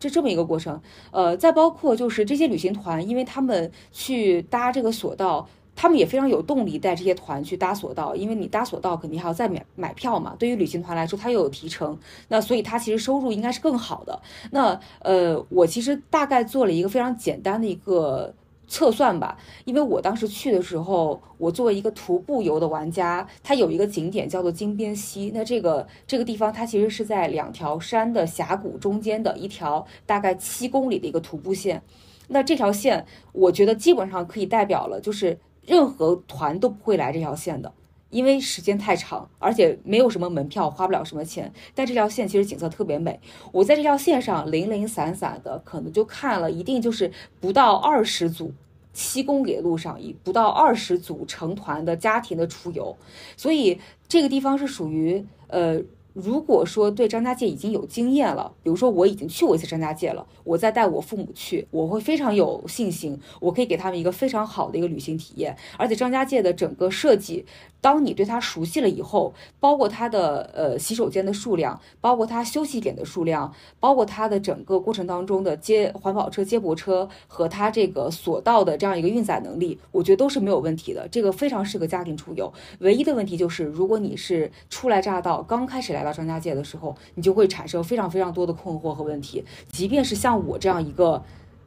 [0.00, 0.80] 这这么一个过程。
[1.10, 10.34] 呃，再包括就是这些旅行团，因为他们去搭这个索道，他们也非常有动力带这些团去搭索道，因为你搭索道肯定还要再买买票嘛。
[10.38, 11.98] 对于旅行团来说，它又有提成，
[12.28, 14.22] 那所以它其实收入应该是更好的。
[14.52, 18.32] 那呃，我其实大概做了一个非常简单的一个。
[18.68, 25.30] 测算吧，因为我当时去的时候，我作为一个徒步游的玩家，它有一个景点叫做金边溪。
[25.34, 31.82] 那这个这个地方，它其实是在两条山的峡谷中间的一条大概七公里的一个徒步线。
[32.28, 37.72] 那这条线，我觉得基本上可以代表了，就是任何团都不会来这条线的。
[38.10, 41.52] 因为时间太长，而且没有什么门票，花不了什么钱。
[41.74, 43.18] 但这条线其实景色特别美。
[43.52, 48.52] 我在这条线上零零散散的，可能就看了一定就是不到二十组，
[48.92, 52.96] 七公里的路上，以不到二十组成团的家庭的出游。
[53.36, 55.80] 所以这个地方是属于呃。
[56.16, 65.54] 如果说对张家界已经有经验了，比如说我已经去过一次张家界了，我再带我父母去，我会非常有信心，我可以给他们一个非常好的一个旅行体验。
[65.76, 67.44] 而且张家界的整个设计，
[67.82, 81.06] 当你对它熟悉了以后，包括它的呃洗手间的数量，包括它休息点的数量，包括它的整个过程当中的接环保车、接驳车和它这个索道的这样一个运载能力，我觉得都是没有问题的。
[81.08, 82.50] 这个非常适合家庭出游。
[82.78, 86.05] 唯一的问题就是，如果你是初来乍到，刚开始来。
[86.06, 89.44] 到张家界的时候，你就会产生非常非常多的困惑和问题。
[89.68, 91.22] 即便是像我这样一个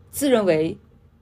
[0.10, 0.78] 自认为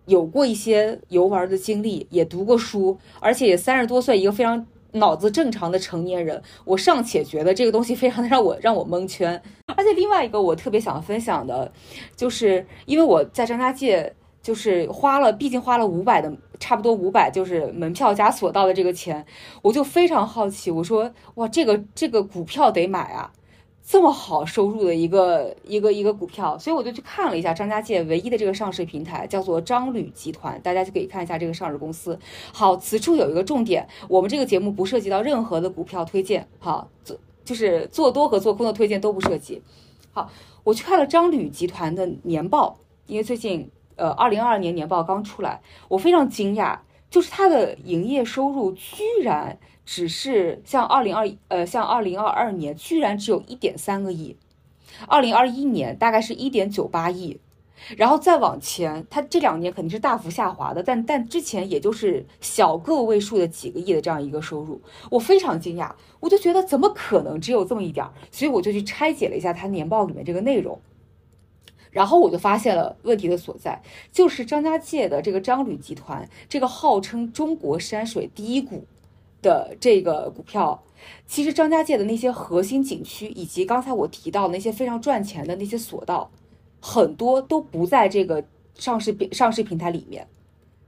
[0.06, 9.42] 有过一些游玩的经历，也读过书，而且也三十多岁一个非常脑子正常的成年人，我尚且觉得这个东西非常的让我让我蒙圈。
[9.76, 11.72] 而且另外一个我特别想分享的，
[12.16, 14.14] 就是因为我在张家界。
[14.48, 19.26] 就是花了，毕竟花了五百的，差不多五百，就是门票加索道的这个钱，
[19.62, 20.72] 我就非常好奇。
[20.72, 23.30] 我说，哇，这个这个股票得买啊，
[23.86, 32.18] 这么好收入的一个一个一个股票，所以我就去看了一下张家界唯一的这个上市平台，叫做张旅集团，大家就可以看一下这个上市公司。
[32.54, 39.62] 好，此处有一个重点，我们这个节目不涉及到任何的股票推荐，好，做就是做多和做空的推荐都不涉及。
[40.14, 40.32] 好，
[40.64, 42.78] 我去看了张旅集团的年报，
[43.08, 43.70] 因为最近。
[43.98, 46.80] 呃，二零二二年年报刚出来，我非常惊讶，
[47.10, 54.38] 就是它的营业收入居然只是像二零二呃像二零二二年居然只有一点三个亿，
[55.08, 57.40] 二零二一年大概是一点九八亿，
[57.96, 70.80] 然后再往前，它这两年肯定是大幅下滑的，但但之前也就是小个位数的几个亿的这样一个收入，我非常惊讶，我就觉得怎么可能只有这么一点，所以我就去拆解了一下它年报里面这个内容。
[71.98, 73.82] 然后我就发现了问题的所在，
[74.12, 78.86] 就是张家界的这个张旅集团，这个号称中国山水第一股
[79.42, 80.84] 的这个股票，
[81.26, 86.30] 其实张家界的那些核心景区，以及刚才我提到那些非常赚钱的那些索道，
[86.80, 88.46] 很多都不在这个
[88.76, 90.28] 上市平上市平台里面。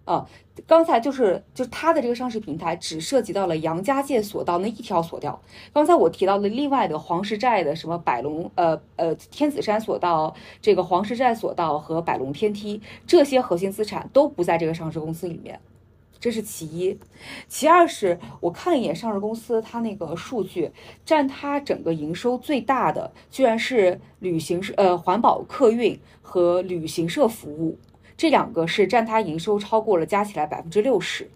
[0.10, 0.28] 啊，
[0.66, 5.40] 刚才就是就是它的这个上市平台只涉及到了杨家界索道那一条索道。
[5.72, 10.34] 刚才我提到的另外的黄石寨的什么百龙呃呃天子山索道，
[10.64, 15.60] 这个黄石寨索道和百龙天梯这些核心资产都不在这个上市公司里面，
[16.20, 16.98] 这是其一。
[17.48, 20.72] 其二是我看了一眼上市公司它那个数据，
[21.06, 27.78] 占它整个营收最大的居然是旅行社呃环保客运和旅行社服务。
[28.20, 31.30] 这两个是占它营收超过了加起来百分之六十，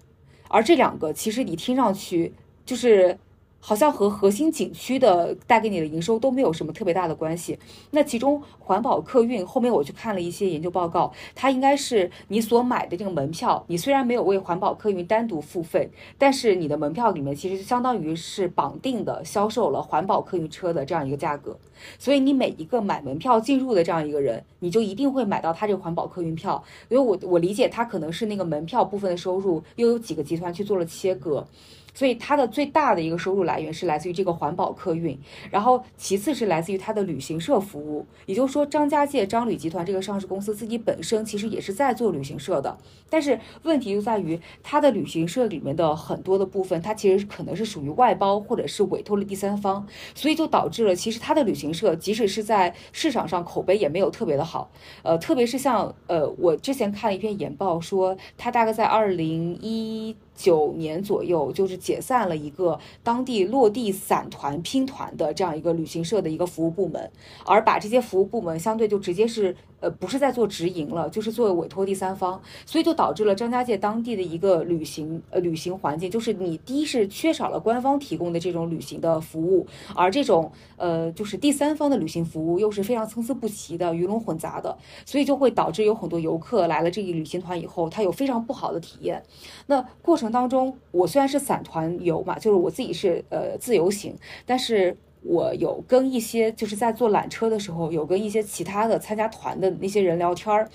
[0.49, 2.33] 而这两个其实你听上去
[2.65, 3.17] 就是。
[3.65, 7.57] 好像和核心景区的带给你的营收都没有什么特别大的关系。
[7.91, 21.57] 那其中环保客运后面我去看了一些研究报告，它应该是你所买的这个门票，你虽然没有为环保客运单独付费，但是你的门票里面其实相当于是绑定的销售了环保客运车的这样一个价格。
[21.97, 26.61] 所以你每一个买门票进入的这样一个人，你就一定会买到他这个环保客运票。
[26.89, 31.47] 因为我我理解他可能是那个门票部分的收入又有几个集团去做了切割。
[31.93, 35.17] 所以它的最大的一个收入来源是来自于这个环保客运，
[35.51, 38.05] 然后其次是来自于它的旅行社服务。
[38.25, 42.77] 也就是说，张家界张旅集团这个上市公司自己本身其实也是在做旅行社的，
[43.09, 49.85] 但是问题就在于它的旅行社里面的很多的部分，它其实可能是属于外包或者是委托了第三方，
[50.15, 54.71] 所以就导致了其实它的旅行社即使是在市场上口碑也没有特别的好。
[55.03, 60.15] 呃，特别是像呃，我之前看了一篇研报说，它大概在二零一。
[60.35, 67.11] 九年左右，就是解散了一个当地落地散团拼团的这样一个旅行社的一个服务部门，
[67.45, 69.55] 而把这些服务部门相对就直接是。
[69.83, 89.21] 呃，不是在做直营了，就是作为委托第三方，所以就导致了张家界当地的一个旅行呃旅行环境，就是你第一是缺少了官方提供的这种旅行的服务，而这种呃就是第三方的旅行服务又是非常参差不齐的、鱼龙混杂的，所以就会导致有很多游客来了这一旅行团以后，他有非常不好的体验。
[89.67, 94.15] 那过程当中，我虽然是散团游嘛，就是我自己是呃自由行，
[94.45, 94.95] 但是。
[95.23, 100.69] 我有跟一些就是在坐缆车的时候，有跟一些其他的参加团的那些人聊天儿。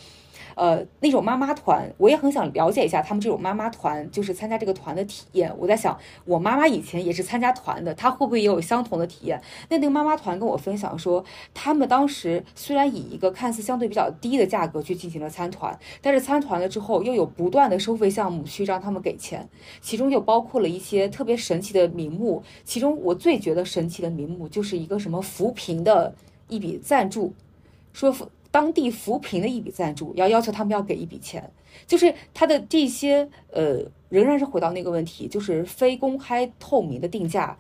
[0.59, 5.55] 呃，那种妈妈团，我也很想了解一下他们这种妈妈团，就是参加这个团的体验。
[5.57, 9.41] 我在想，我妈妈以前也是参加团的，她会不会也有相同的体验？
[9.69, 19.49] 那那个妈妈团跟我分享说，他们当时虽然以一个看似相对比较低的价格去进行了参团，但是参团了之后又有不断的收费项目去让他们给钱，
[19.81, 22.43] 其中就包括了一些特别神奇的名目。
[22.65, 26.13] 其中我最觉得神奇的名目就是一个什么扶贫的
[26.49, 27.33] 一笔赞助，
[27.93, 28.29] 说扶。
[28.51, 31.51] 当地扶贫的一笔赞助，要要求他们要给一笔钱，
[31.87, 37.57] 就是他的这些呃，仍然是回到那个问题，就是非公开透明的定价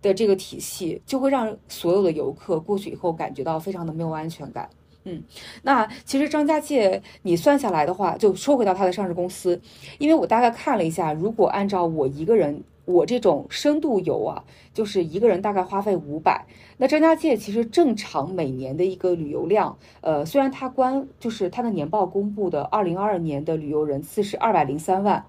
[0.00, 4.68] 的这个体系，就会让所有的游客过去以后感觉到非常的没有安全感。
[5.04, 5.22] 嗯，
[5.62, 9.60] 那其实张家界你算下来的话，就说回到它的上市公司，
[9.98, 12.62] 因为我大概看了一下，如果按照我一个人。
[12.84, 16.46] 我这种深度游啊，就是一个人大概花费五百。
[16.78, 25.24] 那张家界其实正常每年的一个旅游量，呃，虽然它关就是它的年报公布的二零二二年的旅游人次是二百零三万，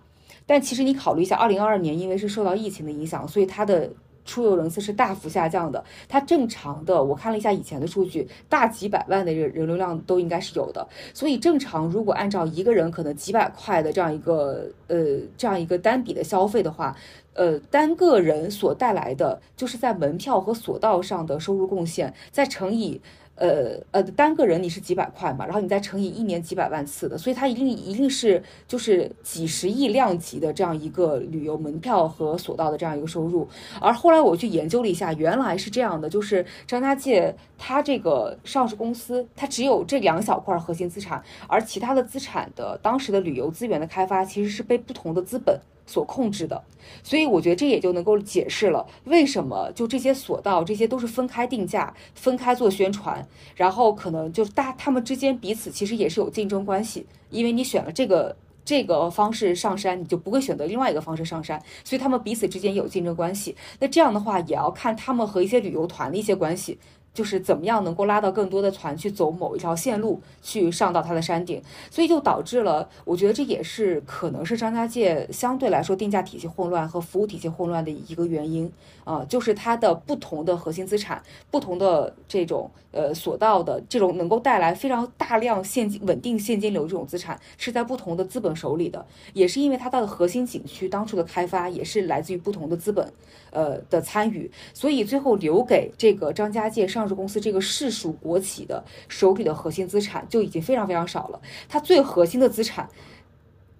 [0.48, 3.92] 但其实你考虑一下，二零二二年因为是受到疫情的影响，所以它的
[4.26, 5.84] 出游人次是大幅下降的。
[6.08, 10.88] 它正常的，我看了一下以前的数据，大几百万的人人流量都应该是有的。
[11.14, 16.96] 所以正常，如果按照一个人可能几百块的这样一个呃这样一个单笔的消费的话，
[17.34, 23.02] 呃，单个人所带来的就是在门票和索道上的收入贡献，再乘以。
[23.44, 33.46] 呃呃，单个人你是几百块嘛，然后你再乘以一年几百万次的，所以它一定一定是就是几十亿量级的这样一个旅游门票和索道的这样一个收入。
[33.82, 45.60] 而后来我去研究了一下，原来是这样的，就是张家界它这个上市公司，它只有这两小块核心资产，而其他的资产的当时的旅游资源的开发其实是被不同的资本。
[45.86, 46.64] 所控制的，
[47.04, 63.56] 所以我觉得这也就能够解释了为什么就这些索道这些都是分开定价、分开做宣传，然后可能就是大他们之间彼此其实也是有竞争关系，因为你选了这个这个方式上山，你就不会选择另外一个方式上山，所以他们彼此之间有竞争关系。
[63.80, 66.80] 那这样的话也要看他们和一些旅游团的一些关系。
[67.14, 71.62] 就是怎么样能够拉到更多的船去走某一条线路，去上到它的山顶，
[71.92, 78.72] 所以就导致了，我觉得这也是可能是张家界相对来说定价体系混乱和服务体系混乱的一个原因
[79.04, 93.14] 啊，就是它的不同的核心资产，不同的这种呃索道的这种能够带来非常大量现金稳定现金流这种资产是在不同的资本手里的，也是因为它的核心景区当初的开发也是来自于不同的资本
[93.54, 97.08] 呃的参与，所以最后留给这个张家界上。
[97.08, 101.42] 市公司这个市属国企的手里的核心资产就已经非常非常少了。
[101.68, 102.90] 它最核心的资产，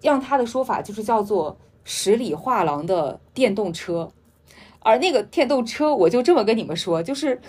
[0.02, 4.12] 让他的说法就是叫做十里画廊的电动车。
[4.80, 7.40] 而那个电动车，我就这么跟你们说，就是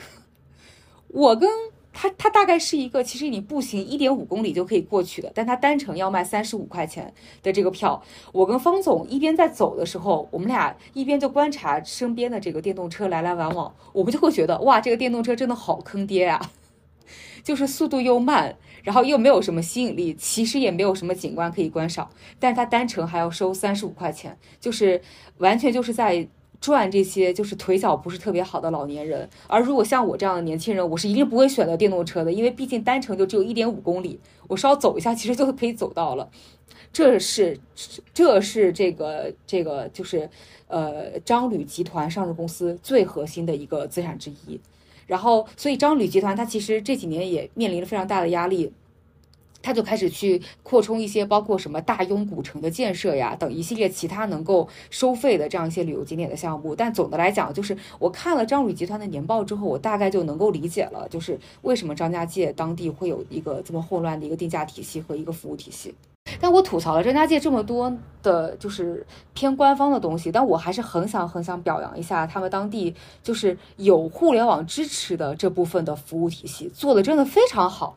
[1.08, 1.50] 我跟
[1.97, 8.03] 它它大概是一个，其实你步行一点五公里就可以过去的，但它单程要卖三十五块钱的这个票。
[8.32, 16.51] 我跟方总一边在走的时候，我们俩一边就观察身边的这个电动车来来往往，我们就会觉得哇，这个电动车真的好坑爹啊！
[17.45, 25.01] 就是速度又慢，然后又没有什么吸引力，其实也没有什么景观可以观赏，但是它单程还要收三十五块钱，就是
[25.38, 26.28] 完全就是在。
[26.64, 36.30] 赚这些就是腿脚不是特别好的老年人，而如果像我这样的年轻人，我是一定不会选择电动车的，因为毕竟单程就只有一点五公里，我稍走一下其实就可以走到了。
[36.90, 37.60] 这是
[38.14, 40.30] 这是这个这个就是
[40.68, 44.58] 呃张旅集团上市公司最核心的一个资产之一。
[45.06, 48.72] 然后，所以张旅集团它其实这几年也面临了非常大的压力。
[49.64, 56.76] 他就开始去扩充一些，包括什么大庸古城的建设呀，等一系列其他能够收费的这样一些旅游景点的项目。
[56.76, 65.94] 但总的来讲，就是我看了张旅集团的年报之后，我大概就能够理解了，就是为什么张家界当地会有一个这么混乱的一个定价体系和一个服务体系。
[66.40, 77.96] 但我吐槽了张家界这么多的，就是偏官方的东西，但我还是很想很想表扬一下他们当地就是有互联网支持的这部分的服务体系，做的真的非常好。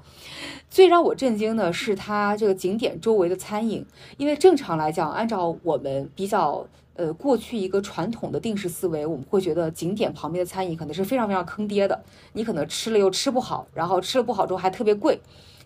[0.70, 3.86] 最让我震惊的是它这个景点周围的餐饮，
[4.18, 12.04] 因为正常来讲，按照我们比较呃过去一个传统的定式思维，我们会觉得景点旁边的餐饮可能是非常非常坑爹的，
[12.34, 15.20] 你可能吃了又吃不好，然后吃了不好之后还特别贵。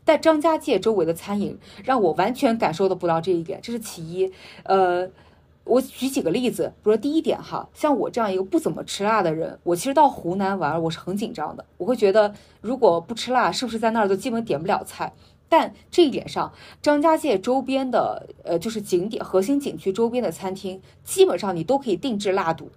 [0.03, 4.31] 但张家界周围的餐饮让我完全感受的不到这一点，这是其一。
[4.63, 5.07] 呃，
[5.63, 15.13] 我举几个例子，比如说第一点哈，像我这样一个不怎么吃辣的人，我其实到湖南玩我是很紧张的，我会觉得如果不吃辣，是不是在那儿就基本点不了菜？
[15.47, 16.51] 但这一点上，
[16.81, 22.71] 张家界周边的呃就是景点核心景区周边的餐厅，基本上你都可以定制辣度，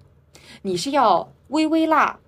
[0.62, 2.18] 你是要微微辣，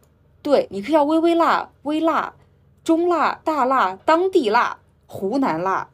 [0.43, 2.35] 对，你可以要微微辣、微辣、
[2.83, 4.79] 中辣、大辣、当地辣。
[5.09, 5.89] 湖南辣，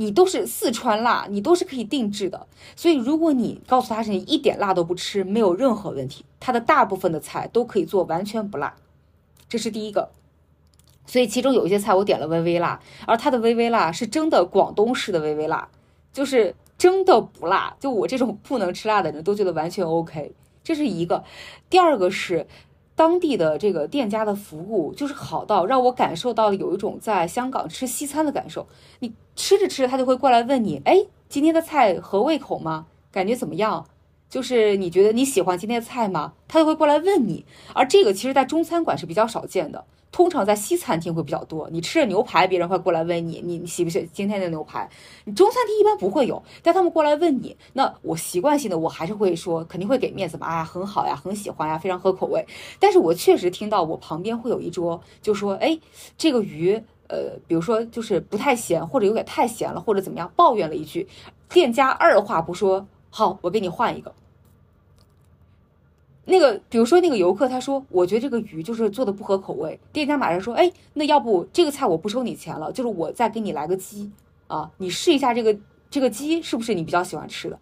[0.00, 2.46] 你都是四川辣，你都是可以定制的。
[2.74, 6.24] 所以，如果你告诉他是你一点辣都不吃，没有任何问题。
[6.40, 8.74] 他的大部分的菜都可以做完全不辣，
[9.46, 10.08] 这是第一个。
[11.04, 15.68] 所以，其中有一些菜我点了微微辣，而它的微微辣是真的广东式的微微辣，
[16.14, 17.76] 就是真的不辣。
[17.78, 20.32] 就我这种不能吃辣的人都觉得完全 OK。
[20.64, 21.22] 这是一个。
[21.68, 22.46] 第二个是。
[23.00, 28.66] 当地的这个店家的服务就是好到让我感受到了有一种在香港吃西餐的感受。
[28.98, 32.84] 你吃着吃着，他就会过来问你：“哎，今天的菜合胃口吗？
[33.10, 33.86] 感觉怎么样？
[34.30, 37.44] 就是你觉得你喜欢今天的菜吗？”他就会过来问你。
[37.74, 39.84] 而这个其实，在中餐馆是比较少见的。
[40.12, 44.90] 通常在西餐厅会比较多，你吃着牛排，别人会过来问你，你喜不喜今天的牛排？
[45.24, 52.44] 你中餐厅一般不会有，但他们过来问你，那我习惯性的我还是会说，肯定会给面子嘛，啊，很好呀，很喜欢呀，非常合口味。
[52.80, 55.78] 但是我确实听到我旁边会有一桌就说，哎，
[56.18, 61.06] 这个鱼，呃，比如说就是不太咸，或者有点太咸了，或者怎么样，抱怨了一句，
[61.48, 64.12] 店家二话不说，好，我给你换一个。
[66.30, 74.10] 那个，比如说那个游客，他说我觉得这个鱼就是做的不合口味，店家马上说，哎，那要不这个菜我不收你钱了，就是我再给你来个鸡
[74.46, 75.54] 啊，你试一下这个
[75.90, 77.58] 这个鸡是不是你比较喜欢吃的？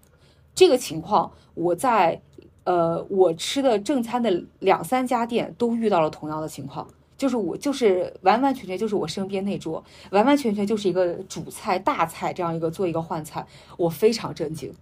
[0.55, 2.21] 这个情况我在
[2.65, 6.87] 呃我吃的正餐的两三家店都遇到了同样的情况。
[7.17, 13.45] 就是我，就是完完全全就是我身边那桌，完完全全就是一个主菜大菜这样一个做一个换菜，
[13.77, 14.73] 我非常震惊，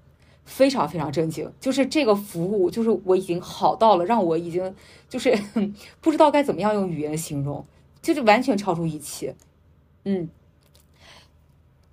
[0.46, 1.52] 非常非常震惊。
[1.60, 4.74] 就是这个服务，就是我已经好到了让我已经
[5.10, 5.38] 就是
[6.00, 7.62] 不知道该怎么样用语言形容，
[8.00, 9.34] 就是完全超出预期。
[10.04, 10.30] 嗯，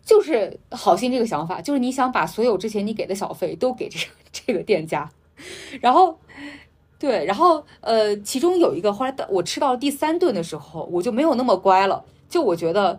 [0.06, 5.12] 就是好心这个想法，就是你想把所有之前你给的小费都给这个这个店家，
[5.82, 6.18] 然后。
[7.00, 12.06] 对，然后呃，其中有一个，后来我吃到第三顿的时候，我就没有那么乖了。
[12.30, 12.98] 就我觉得，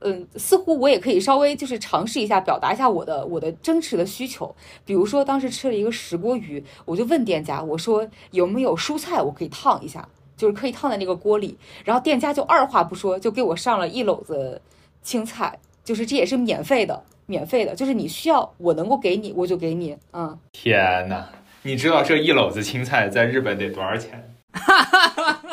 [0.00, 4.54] 嗯，似乎我也可以稍微就是尝试一下，表达一下我的我的真实的需求。
[4.84, 11.58] 比如说，当时吃了一个石锅鱼，我就问店家，我说有没有蔬菜我可以烫一下，就是可以烫在那个锅里。
[11.84, 14.62] 然后店家就二话不说，就给我上了一篓子
[15.02, 19.96] 青菜，就是这也是免费的，免费的，就是你需要我能够给你，我就给你。
[20.12, 21.24] 嗯，天呐！
[21.62, 24.32] 你知道这一篓子青菜在日本得多少钱？
[24.52, 25.48] 哈哈哈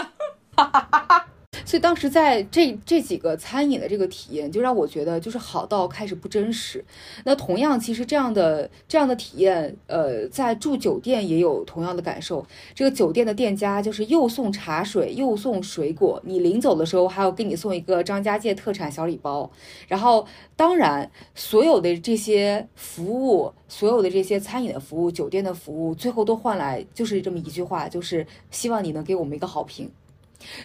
[0.55, 1.27] 哈哈哈
[1.65, 6.85] 所以当时在这这几个餐饮的这个体验，就让我觉得就是好到开始不真实。
[7.23, 12.45] 那同样，其实这样的这样的体验，呃，在住酒店也有同样的感受。
[12.73, 19.49] 这个酒店的店家就是又送茶水，又送水果，你临走的时候还要给你送一个张家界特产小礼包。
[19.87, 29.89] 然后，当然，所有的这些服务，所有的这些餐饮的服务，酒店的服务，最后都换来就是这么一句话，就是希望你能给我们一个好评。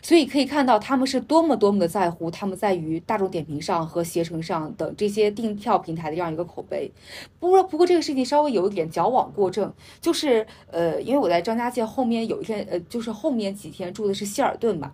[0.02, 6.90] 所以可以看到，他们是多么多么的在乎他们在于大众点评上和携程上等这些订票平台的这样一个口碑。
[7.38, 14.92] 不过，不过这个事情稍微有一点矫枉过正，就是呃，因为我在张家界后面有一天，呃，就是后面几天住的是希尔顿嘛。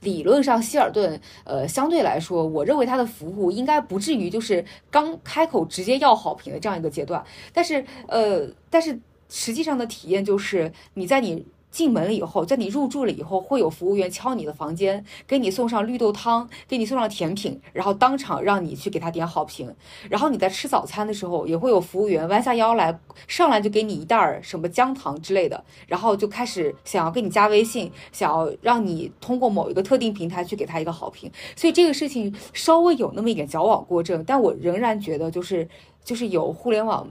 [0.00, 7.24] 理论上，希尔顿，呃，相对来说，我认为它的服务应该不至于就是刚开口直接要好评的这样一个阶段。
[7.52, 11.46] 但是，呃，但是实际上的体验就是你在你。
[11.70, 19.74] 进门了以后，在你入住了以后，会有服务员敲你的房间，给你送上绿豆汤，给你送上甜品，然后当场让你去给他点好评。
[20.08, 22.98] 然后你在吃早餐的时候，也会有服务员弯下腰来，
[23.28, 31.30] 上来就给你一袋儿什么姜糖之类的，然后就开始想要跟你加微信，想要让你通过某一个特定平台去给他一个好评。
[31.54, 35.68] 所以这个事情稍微有那么一点矫枉过正，但我仍然觉得就是
[36.02, 37.06] 就是有互联网。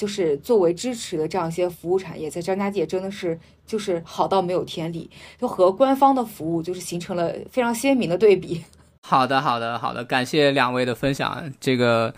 [0.00, 8.64] 就是作为支持的这样一些服务产业，在张家界真的是就是好到没有天理，就和官方的服务就是形成了非常鲜明的对比。
[9.06, 11.52] 好的，好的，好的，感谢两位的分享。
[11.60, 12.14] 这个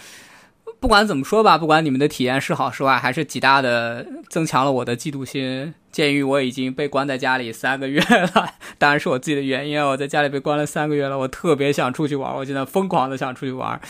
[0.79, 5.75] 不管怎么说吧，不管你们的体验是好是坏，还是极大的增强了我的嫉妒心。
[5.91, 13.81] 鉴于我已经被关在家里三个月了，当然是我自己的原因，我在家里被关了三个月了，我特别想出去玩，我现在疯狂的想出去玩。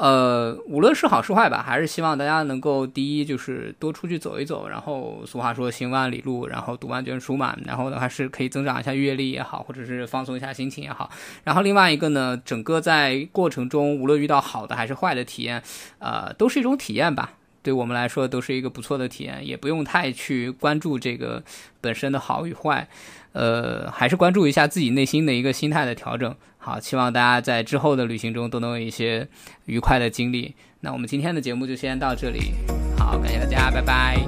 [0.00, 11.10] 呃，无论是好是坏吧，还是希望大家能够第一就是多出去走一走，然后俗话说行万里路，然后读万卷书嘛，然后呢还是可以增长一下阅历也好，或者是放松一下心情也好。
[11.44, 15.62] 然后另外一个呢，整个在过程中，无论遇到好的还是坏的体验，
[15.98, 17.34] 呃，都是一种体验吧。
[17.62, 21.42] 对我们来说都是一个不错的体验，也不用太去关注这个
[21.82, 22.88] 本身的好与坏，
[23.32, 26.34] 呃，还是关注一下自己内心的一个心态的调整。
[26.62, 29.26] 好，希望大家在之后的旅行中都能有一些
[29.64, 30.54] 愉快的经历。
[30.80, 32.52] 那我们今天的节目就先到这里，
[32.98, 34.18] 好，感谢大家，拜拜，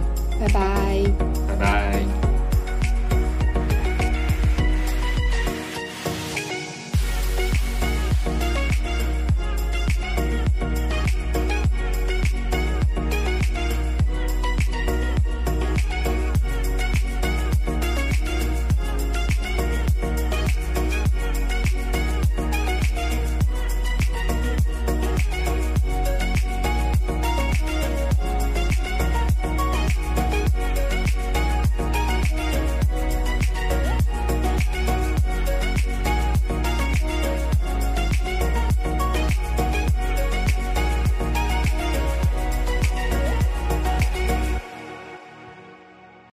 [0.40, 1.04] 拜拜，
[1.46, 2.31] 拜拜。